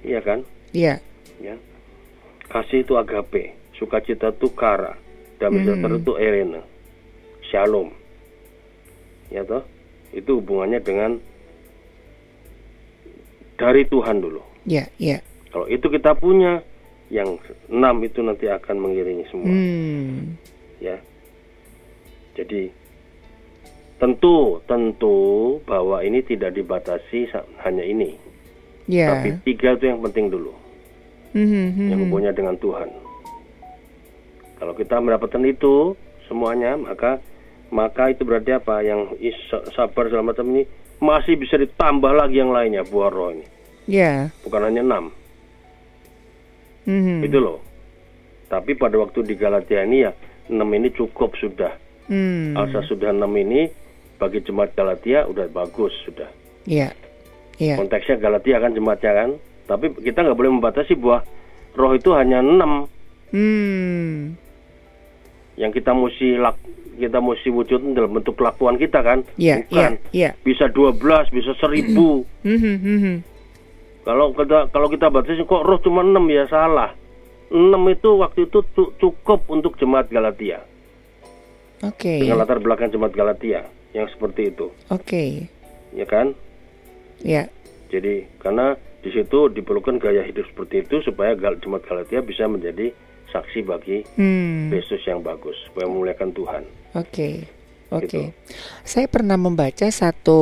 [0.07, 0.47] iya kan?
[0.72, 1.03] Iya.
[1.43, 1.59] Ya.
[2.47, 4.95] kasih itu agape, sukacita itu kara,
[5.36, 6.61] damai sejahtera itu erena,
[7.51, 7.91] shalom.
[9.28, 9.67] Ya toh?
[10.15, 11.19] Itu hubungannya dengan
[13.59, 14.39] dari Tuhan dulu.
[14.63, 15.19] Ya, ya.
[15.51, 16.63] Kalau itu kita punya,
[17.11, 17.36] yang
[17.67, 19.51] enam itu nanti akan mengiringi semua.
[19.51, 20.39] Hmm.
[20.80, 20.95] ya.
[22.32, 22.71] Jadi
[23.99, 25.17] tentu tentu
[25.63, 27.29] bahwa ini tidak dibatasi
[27.61, 28.17] hanya ini,
[28.89, 29.13] Ya.
[29.13, 30.53] tapi tiga itu yang penting dulu,
[31.38, 31.88] Mhm, mhm.
[31.91, 32.89] yang hubungannya dengan Tuhan.
[34.57, 35.93] Kalau kita mendapatkan itu
[36.25, 37.21] semuanya, maka
[37.69, 38.82] maka itu berarti apa?
[38.82, 39.17] Yang
[39.71, 40.65] sabar segala macam ini
[40.97, 43.45] masih bisa ditambah lagi yang lainnya buah roh ini,
[43.86, 44.29] Ya.
[44.41, 45.05] bukan hanya enam.
[46.86, 47.21] Mhm.
[47.21, 47.59] Itu loh.
[48.49, 50.11] Tapi pada waktu di Galatia ini ya
[50.49, 51.71] enam ini cukup sudah.
[52.06, 52.54] Hmm.
[52.54, 53.70] Alsa sudah enam ini
[54.16, 56.30] bagi jemaat Galatia udah bagus sudah.
[56.64, 56.93] Ya.
[57.58, 57.78] Ya.
[57.78, 59.30] Konteksnya Galatia kan jemaatnya kan.
[59.66, 61.22] Tapi kita nggak boleh membatasi bahwa
[61.74, 62.89] roh itu hanya enam
[63.32, 64.36] Hmm.
[65.56, 66.60] yang kita mesti lak
[66.91, 69.24] kita mesti wujudkan dalam bentuk kelakuan kita kan.
[69.36, 69.97] Ya, Bukan.
[70.12, 70.30] ya, ya.
[70.38, 70.99] Bisa 12,
[71.32, 72.28] bisa seribu.
[72.43, 73.16] Mhm, mhm.
[74.04, 76.91] kalau kita kalau kita batasi kok roh cuma enam ya salah.
[77.47, 80.64] Enam itu waktu itu cu- cukup untuk jemaat Galatia.
[81.82, 82.19] Oke.
[82.19, 85.49] Dengan latar belakang jemaat Galatia yang seperti itu, Oke.
[85.91, 86.34] ya kan?
[87.19, 87.49] Ya.
[87.89, 92.93] Jadi karena di situ diperlukan gaya hidup seperti itu supaya gal- jemaat Galatia bisa menjadi
[93.27, 94.69] saksi bagi Hmm.
[94.69, 96.63] Yesus yang bagus, supaya memuliakan Tuhan.
[96.93, 97.47] Oke,
[97.91, 98.07] oke.
[98.07, 98.19] Gitu.
[98.81, 100.41] Saya pernah membaca satu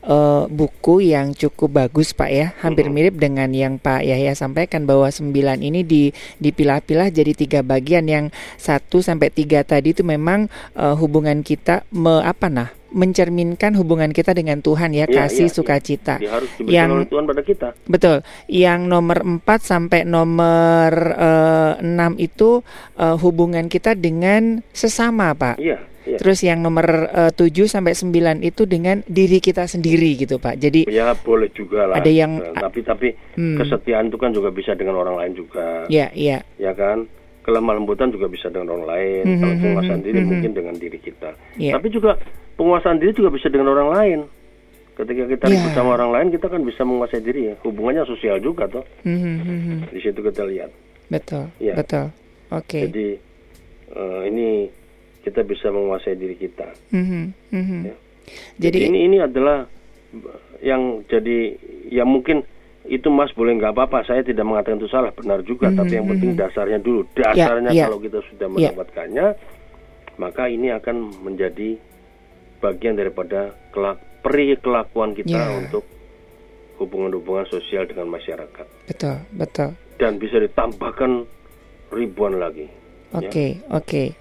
[0.00, 2.46] eh, buku yang cukup bagus, Pak ya.
[2.64, 2.92] Hampir Mhm.
[2.92, 6.08] mirip dengan yang Pak Yahya sampaikan bahwa sembilan ini di
[6.40, 8.08] dipilah-pilah jadi tiga bagian.
[8.08, 14.10] Yang satu sampai tiga tadi itu memang eh, hubungan kita me, apa nah mencerminkan hubungan
[14.10, 15.54] kita dengan Tuhan ya, Iya, kasih iya.
[15.54, 16.14] sukacita.
[16.18, 17.68] Harus diberikan Yang oleh Tuhan pada kita.
[17.86, 18.16] Betul.
[18.50, 22.66] Yang nomor 4 sampai nomor eh, 6 itu
[22.98, 25.62] eh, hubungan kita dengan sesama, Pak.
[25.62, 26.16] Iya, iya.
[26.16, 30.56] Terus yang nomor eh, 7 sampai 9 itu dengan diri kita sendiri gitu, Pak.
[30.56, 31.98] Jadi Ya boleh juga lah.
[31.98, 33.56] Ada yang- Nah, tapi tapi Hmm.
[33.56, 36.40] kesetiaan itu kan juga bisa dengan orang lain juga, ya, ya.
[36.56, 37.04] ya kan?
[37.40, 39.22] Kelemah lembutan juga bisa dengan orang lain.
[39.24, 40.28] Mhm, Kalau penguasaan mhm, diri mhm.
[40.28, 41.30] mungkin dengan diri kita.
[41.56, 41.72] Ya.
[41.72, 42.20] Tapi juga
[42.54, 44.18] penguasaan diri juga bisa dengan orang lain.
[44.92, 45.56] Ketika kita Ya.
[45.56, 47.54] ribut sama orang lain, kita kan bisa menguasai diri ya.
[47.64, 48.84] Hubungannya sosial juga toh.
[49.08, 49.76] Mhm, mhm.
[49.88, 50.68] Di situ kita lihat.
[51.08, 51.48] Betul.
[51.56, 51.74] Iya.
[51.80, 52.12] Betul.
[52.52, 52.80] Oke.
[52.84, 53.08] Jadi
[53.90, 54.68] eh, ini
[55.30, 56.66] kita bisa menguasai diri kita.
[56.90, 57.22] Mhm,
[57.54, 57.80] mhm.
[57.86, 57.94] Ya.
[58.58, 59.70] Jadi ini ini adalah
[60.60, 61.54] yang jadi
[61.88, 62.42] ya mungkin
[62.90, 64.02] itu Mas boleh nggak apa-apa.
[64.02, 65.70] Saya tidak mengatakan itu salah, benar juga.
[65.70, 66.40] Mhm, Tapi yang penting mhm.
[66.42, 67.06] dasarnya dulu.
[67.14, 67.86] Dasarnya ya.
[67.86, 68.52] kalau kita sudah Ya.
[68.74, 69.26] mendapatkannya,
[70.18, 71.78] maka ini akan menjadi
[72.60, 75.48] bagian daripada kelak peri kelakuan kita Ya.
[75.56, 75.86] untuk
[76.76, 79.70] hubungan-hubungan sosial dengan masyarakat betul, betul.
[80.00, 81.28] dan bisa ditambahkan
[81.92, 82.68] ribuan lagi.
[83.12, 84.04] Oke, oke.
[84.12, 84.16] Ya,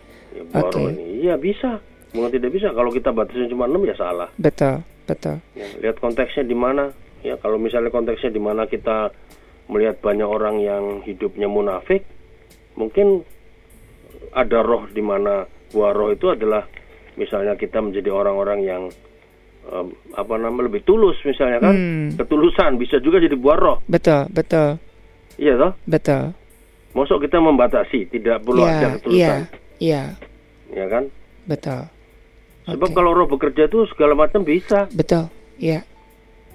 [0.46, 0.82] baru Oke.
[0.94, 1.80] ini, iya bisa.
[2.10, 2.72] Bukan tidak bisa.
[2.72, 4.30] Kalau kita batasnya cuma 6 ya salah.
[4.36, 5.38] Betul, betul.
[5.54, 6.90] Ya, lihat konteksnya di mana.
[7.20, 9.12] Ya, kalau misalnya konteksnya di mana kita
[9.68, 12.02] melihat banyak orang yang hidupnya munafik,
[12.74, 13.22] mungkin
[14.32, 16.66] ada roh di mana buah roh itu adalah
[17.14, 18.84] misalnya kita menjadi orang-orang yang
[19.68, 22.08] em, apa namanya lebih tulus misalnya kan, Hmm.
[22.16, 24.80] ketulusan bisa juga jadi buah roh, Betul, betul.
[25.36, 25.76] iya toh?
[25.86, 26.34] Betul.
[26.90, 29.40] Masuk kita membatasi, tidak perlu ada Iya, iya, ketulusan,
[29.78, 30.04] iya.
[30.70, 31.04] Ya kan?
[31.46, 31.82] Betul.
[32.70, 34.86] Sebab kalau roh bekerja itu segala macam bisa.
[34.94, 35.26] Betul.
[35.58, 35.82] Iya.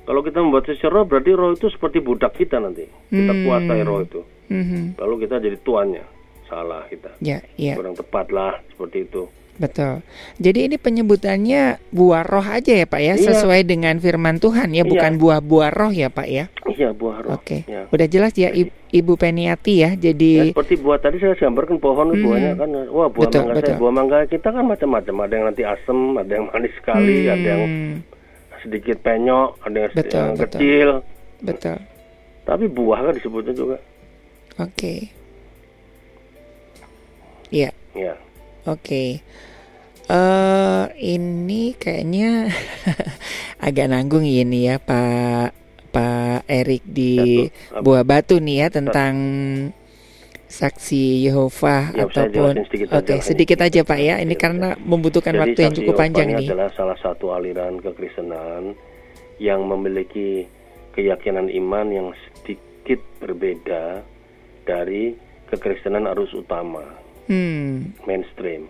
[0.05, 2.85] Kalau kita membatasi roh, berarti roh itu seperti budak kita nanti.
[3.09, 3.43] Kita Hmm.
[3.43, 4.21] kuasai roh itu.
[4.53, 5.01] Mhm.
[5.01, 6.05] Lalu kita jadi tuannya.
[6.45, 7.09] Salah kita.
[7.25, 7.73] Ya, iya.
[7.75, 9.25] Kurang tepat lah seperti itu.
[9.55, 10.03] Betul.
[10.37, 13.23] Jadi ini penyebutannya buah roh aja ya Pak ya, Iya.
[13.31, 14.91] sesuai dengan firman Tuhan ya, Iya.
[14.91, 16.45] bukan buah-buah roh ya Pak ya.
[16.67, 17.39] Iya buah roh.
[17.39, 17.63] Oke.
[17.65, 17.87] Ya.
[17.89, 19.95] Udah jelas ya I- Ibu Peniati ya.
[19.95, 22.23] Ya, Jadi seperti buah tadi saya gambarkan pohon Hmm.
[22.25, 23.69] buahnya kan wah buah Betul, mangga betul.
[23.69, 27.33] saya buah mangga kita kan macam-macam ada yang nanti asem ada yang manis sekali Hmm,
[27.33, 27.63] ada yang
[28.61, 30.45] sedikit penyok ada yang, Betul, yang betul.
[30.49, 30.89] kecil
[31.41, 31.79] betul.
[32.45, 33.77] tapi buah kan disebutnya juga
[34.57, 35.11] Oke.
[37.51, 38.15] Iya, ya
[38.67, 39.05] oke.
[40.05, 42.53] Eh ini kayaknya
[43.67, 45.57] agak nanggung ini ya Pak
[45.89, 47.81] Pak Erik di Satu, apa?
[47.81, 49.15] Buah Batu nih ya tentang
[50.45, 53.65] saksi Yehova Ya, ataupun sedikit Oke, aja lah sedikit ini.
[53.65, 54.15] aja Pak ya.
[54.21, 56.47] Ini Iya, karena membutuhkan Jadi waktu yang cukup Yehova panjang ini.
[56.47, 58.77] adalah salah satu aliran kekristenan
[59.41, 60.47] yang memiliki
[60.93, 62.09] keyakinan iman yang
[62.39, 64.05] sedikit berbeda
[64.63, 65.17] dari
[65.49, 66.85] kekristenan arus utama
[67.27, 68.69] Hmm, mainstream.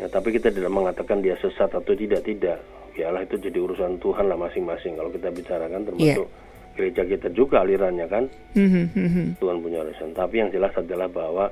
[0.00, 2.58] Ya, tapi kita tidak mengatakan dia sesat atau tidak tidak.
[2.94, 4.98] Biarlah itu jadi urusan Tuhan lah masing-masing.
[4.98, 6.26] Kalau kita bicarakan termasuk
[6.74, 8.24] gereja kita juga alirannya kan.
[8.58, 9.24] Mhm, mhm.
[9.38, 10.10] Tuhan punya alasan.
[10.14, 11.46] Tapi yang jelas adalah bahwa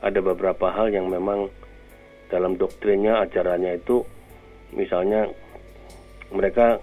[0.00, 1.52] ada beberapa hal yang memang
[2.28, 4.04] dalam doktrinnya, ajarannya itu,
[4.76, 5.28] misalnya
[6.28, 6.80] mereka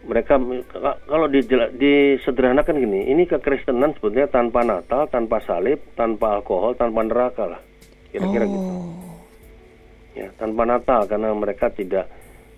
[0.00, 0.40] mereka
[1.04, 1.26] kalau
[1.70, 7.60] disederhanakan gini, ini kekristenan sebetulnya tanpa Natal, tanpa salib, tanpa alkohol, tanpa neraka lah,
[8.08, 8.70] kira-kira gitu.
[8.70, 8.96] Oh.
[10.12, 12.08] Ya, tanpa Natal karena mereka tidak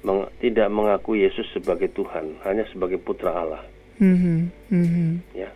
[0.00, 3.62] meng- tidak mengaku Yesus sebagai Tuhan, hanya sebagai putra Allah.
[3.92, 5.10] Mhm, mhm.
[5.36, 5.46] ya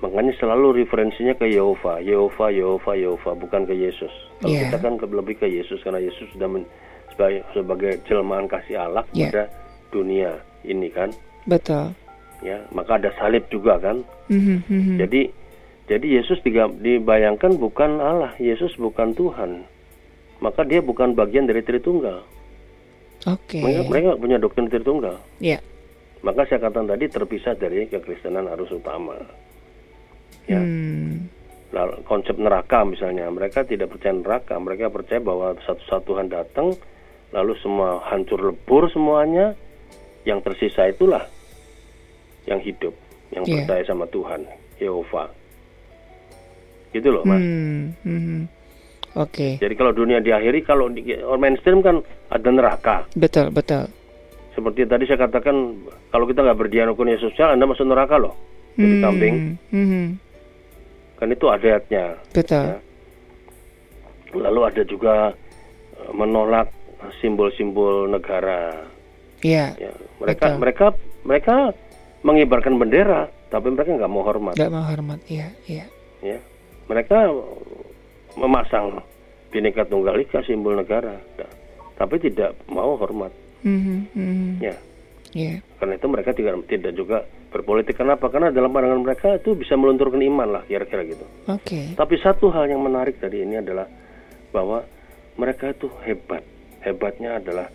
[0.00, 4.70] makanya selalu referensinya ke Yehova Yehova Yehova Yehova bukan ke Yesus kalau Iya.
[4.70, 6.68] kita kan ke- lebih ke Yesus karena Yesus sudah men-
[7.10, 9.44] sebagai sebagai jelmaan kasih Allah pada
[9.90, 11.10] dunia ini kan
[11.44, 11.92] Betul.
[12.40, 14.96] ya maka ada salib juga kan Mhm, mhm.
[14.98, 15.20] jadi
[15.90, 16.38] jadi Yesus
[16.78, 19.66] dibayangkan bukan Allah Yesus bukan Tuhan
[20.38, 22.22] maka dia bukan bagian dari Tritunggal
[23.26, 23.60] Oke.
[23.60, 25.58] mereka, mereka punya doktrin Tritunggal Ya.
[26.20, 29.16] maka saya katakan tadi terpisah dari kekristenan arus utama
[30.46, 31.28] ya Hmm.
[31.70, 36.74] Lalu konsep neraka misalnya, mereka tidak percaya neraka, mereka percaya bahwa satu-satu Tuhan datang,
[37.30, 39.54] lalu semua hancur lebur semuanya,
[40.22, 41.24] yang tersisa itulah
[42.44, 42.92] yang hidup,
[43.30, 43.64] yang Iya.
[43.64, 44.44] percaya sama Tuhan,
[44.76, 45.28] Yehova.
[46.90, 47.38] Gitu loh, Mas.
[47.38, 48.40] Hmm, mhm.
[49.18, 49.58] Oke.
[49.58, 51.02] Jadi kalau dunia diakhiri, kalau di
[51.36, 51.98] mainstream kan
[52.30, 52.96] ada neraka.
[53.14, 53.86] Betul, betul.
[54.54, 58.34] Seperti tadi saya katakan, kalau kita nggak berdialognya sosial, Anda masuk neraka loh.
[58.78, 59.36] Jadi Hmm, kambing,
[59.74, 60.04] mhm.
[61.18, 62.16] kan itu ayatnya.
[62.30, 62.64] Betul.
[62.66, 62.78] Ya.
[64.30, 65.14] Lalu ada juga
[66.00, 66.70] eh, menolak
[67.20, 68.89] simbol-simbol negara.
[69.40, 69.74] Iya.
[69.76, 70.58] Ya, mereka Betul.
[70.60, 70.86] mereka
[71.24, 71.54] mereka
[72.20, 74.54] mengibarkan bendera, tapi mereka nggak mau hormat.
[74.54, 75.20] Gak mau hormat.
[75.26, 75.86] Iya, iya.
[76.20, 76.36] Ya,
[76.84, 77.32] mereka
[78.36, 79.00] memasang
[79.48, 81.50] bineka tunggal ika simbol negara, Nah,
[81.96, 83.32] tapi tidak mau hormat.
[83.64, 84.50] Mhm, mhm.
[84.60, 84.76] Ya,
[85.32, 85.54] Iya.
[85.76, 87.18] karena itu mereka tidak tidak juga
[87.50, 87.96] berpolitik.
[87.96, 88.28] Kenapa?
[88.28, 91.24] Karena dalam pandangan mereka itu bisa melunturkan iman lah, kira-kira gitu.
[91.48, 91.96] Oke.
[91.96, 93.88] Tapi satu hal yang menarik dari ini adalah
[94.52, 94.84] bahwa
[95.34, 96.44] mereka itu hebat.
[96.80, 97.68] Hebatnya adalah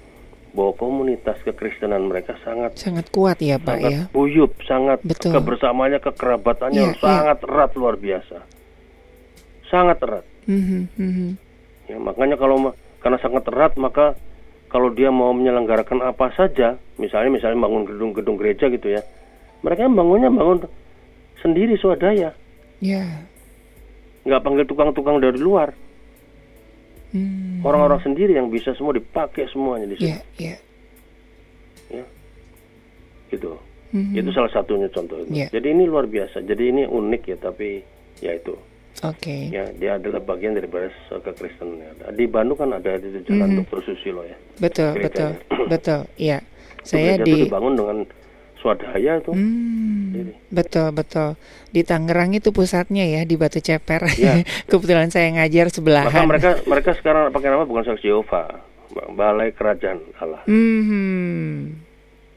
[0.55, 4.01] bahwa komunitas kekristenan mereka sangat Sangat kuat ya, Pak sangat ya.
[4.15, 5.35] buyup, sangat Betul.
[5.35, 6.97] kebersamaannya, kekerabatannya iya.
[7.03, 8.39] sangat erat luar biasa.
[9.67, 10.25] Sangat erat.
[10.47, 11.29] Mhm, mhm.
[11.91, 12.71] Ya, makanya kalau
[13.03, 14.15] karena sangat erat maka
[14.71, 19.03] kalau dia mau menyelenggarakan apa saja, misalnya misalnya bangun gedung-gedung gereja gitu ya.
[19.61, 20.65] Mereka bangunnya bangun
[21.43, 22.31] sendiri swadaya,
[22.79, 23.27] Ya.
[24.23, 25.75] nggak panggil tukang-tukang dari luar.
[27.15, 27.63] Hmm.
[27.63, 30.11] Orang-orang sendiri yang bisa semua dipakai semuanya di situ.
[30.11, 30.55] Ya, ya.
[33.31, 33.55] gitu.
[33.95, 34.13] Mhm.
[34.19, 35.31] Itu salah satunya contoh itu.
[35.31, 35.47] Iya.
[35.55, 36.43] Jadi ini luar biasa.
[36.43, 37.79] Jadi ini unik ya, tapi
[38.19, 38.53] ya itu.
[39.03, 39.51] Oke.
[39.51, 40.67] Ya, dia adalah bagian dari
[41.11, 41.99] kekristenan.
[42.15, 43.67] Di Bandung kan ada itu jalan Mhm.
[43.67, 43.79] Dr.
[43.91, 44.37] Susilo ya.
[44.59, 45.31] Betul, betul.
[45.67, 46.01] Betul.
[46.15, 46.39] Iya.
[46.83, 47.97] Itu Saya di itu dibangun dengan
[48.61, 49.33] swadaya tuh.
[49.33, 50.31] Hmm, Jadi.
[50.47, 51.29] betul betul
[51.69, 54.07] di Tangerang itu pusatnya ya di Batu Ceper.
[54.09, 54.41] Iya.
[54.69, 56.23] Kebetulan saya ngajar Maka sebelahan.
[56.25, 58.47] mereka mereka sekarang pakai nama bukan Saksi Yehova,
[59.11, 60.41] Balai Kerajaan Allah.
[60.47, 61.75] Hmm,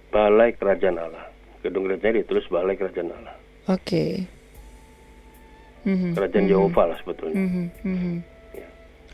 [0.08, 1.24] Balai Kerajaan Allah.
[1.58, 3.34] Gedung gerejanya ditulis Balai Kerajaan Allah.
[3.68, 4.04] oke.
[5.80, 7.38] Mhm, Kerajaan mhm, Yehova lah sebetulnya.
[7.38, 8.14] mhm, mhm.
[8.52, 8.66] Ya.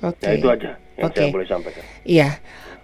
[0.02, 0.24] Oke.
[0.24, 1.16] Nah itu aja yang Oke.
[1.16, 1.84] saya boleh sampaikan.
[2.02, 2.28] Iya.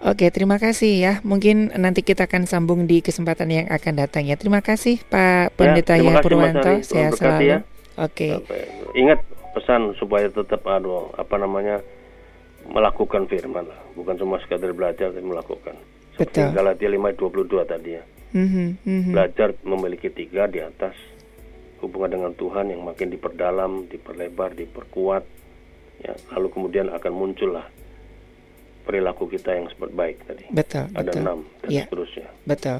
[0.01, 1.13] Oke, terima kasih ya.
[1.21, 4.33] Mungkin nanti kita akan sambung di kesempatan yang akan datang ya.
[4.33, 6.71] Terima kasih Pak Pendeta ya kasih, Mas Purwanto.
[6.81, 7.45] Saya selalu.
[7.45, 7.57] ya.
[8.01, 8.27] Oke.
[8.33, 9.19] Sampai- Ingat
[9.53, 11.85] pesan supaya tetap aduh apa namanya
[12.65, 15.77] melakukan firman lah, bukan cuma sekadar belajar tapi melakukan.
[16.17, 16.55] Seperti Betul.
[16.57, 18.03] Galatia 5:22 tadi ya.
[18.31, 19.11] Mhm, mhm.
[19.11, 20.97] Belajar memiliki tiga di atas
[21.77, 25.23] hubungan dengan Tuhan yang makin diperdalam, diperlebar, diperkuat.
[26.01, 27.69] Ya, lalu kemudian akan muncullah
[28.91, 30.43] perilaku kita yang seperti baik tadi.
[30.51, 31.21] Betul, Ada betul.
[31.23, 31.83] enam dan Iya.
[31.87, 32.27] seterusnya.
[32.43, 32.77] Betul.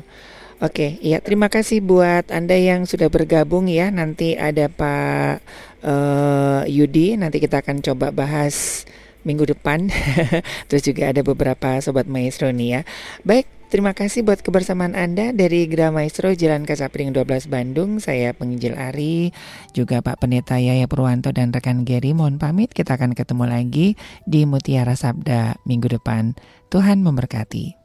[0.62, 3.88] Oke, ya terima kasih buat Anda yang sudah bergabung ya.
[3.90, 5.42] Nanti ada Pak
[5.82, 8.86] eh, Yudi, nanti kita akan coba bahas
[9.24, 9.90] minggu depan.
[10.70, 12.82] Terus juga ada beberapa sobat maestro nih ya.
[13.26, 17.98] Baik, terima kasih buat kebersamaan Anda dari Gra Maestro Jalan Kasapring 12 Bandung.
[18.04, 19.32] Saya penginjil Ari,
[19.72, 22.76] juga Pak Pendeta Yaya Purwanto dan rekan Gary mohon pamit.
[22.76, 23.98] Kita akan ketemu lagi
[24.28, 26.38] di Mutiara Sabda minggu depan.
[26.70, 27.81] Tuhan memberkati.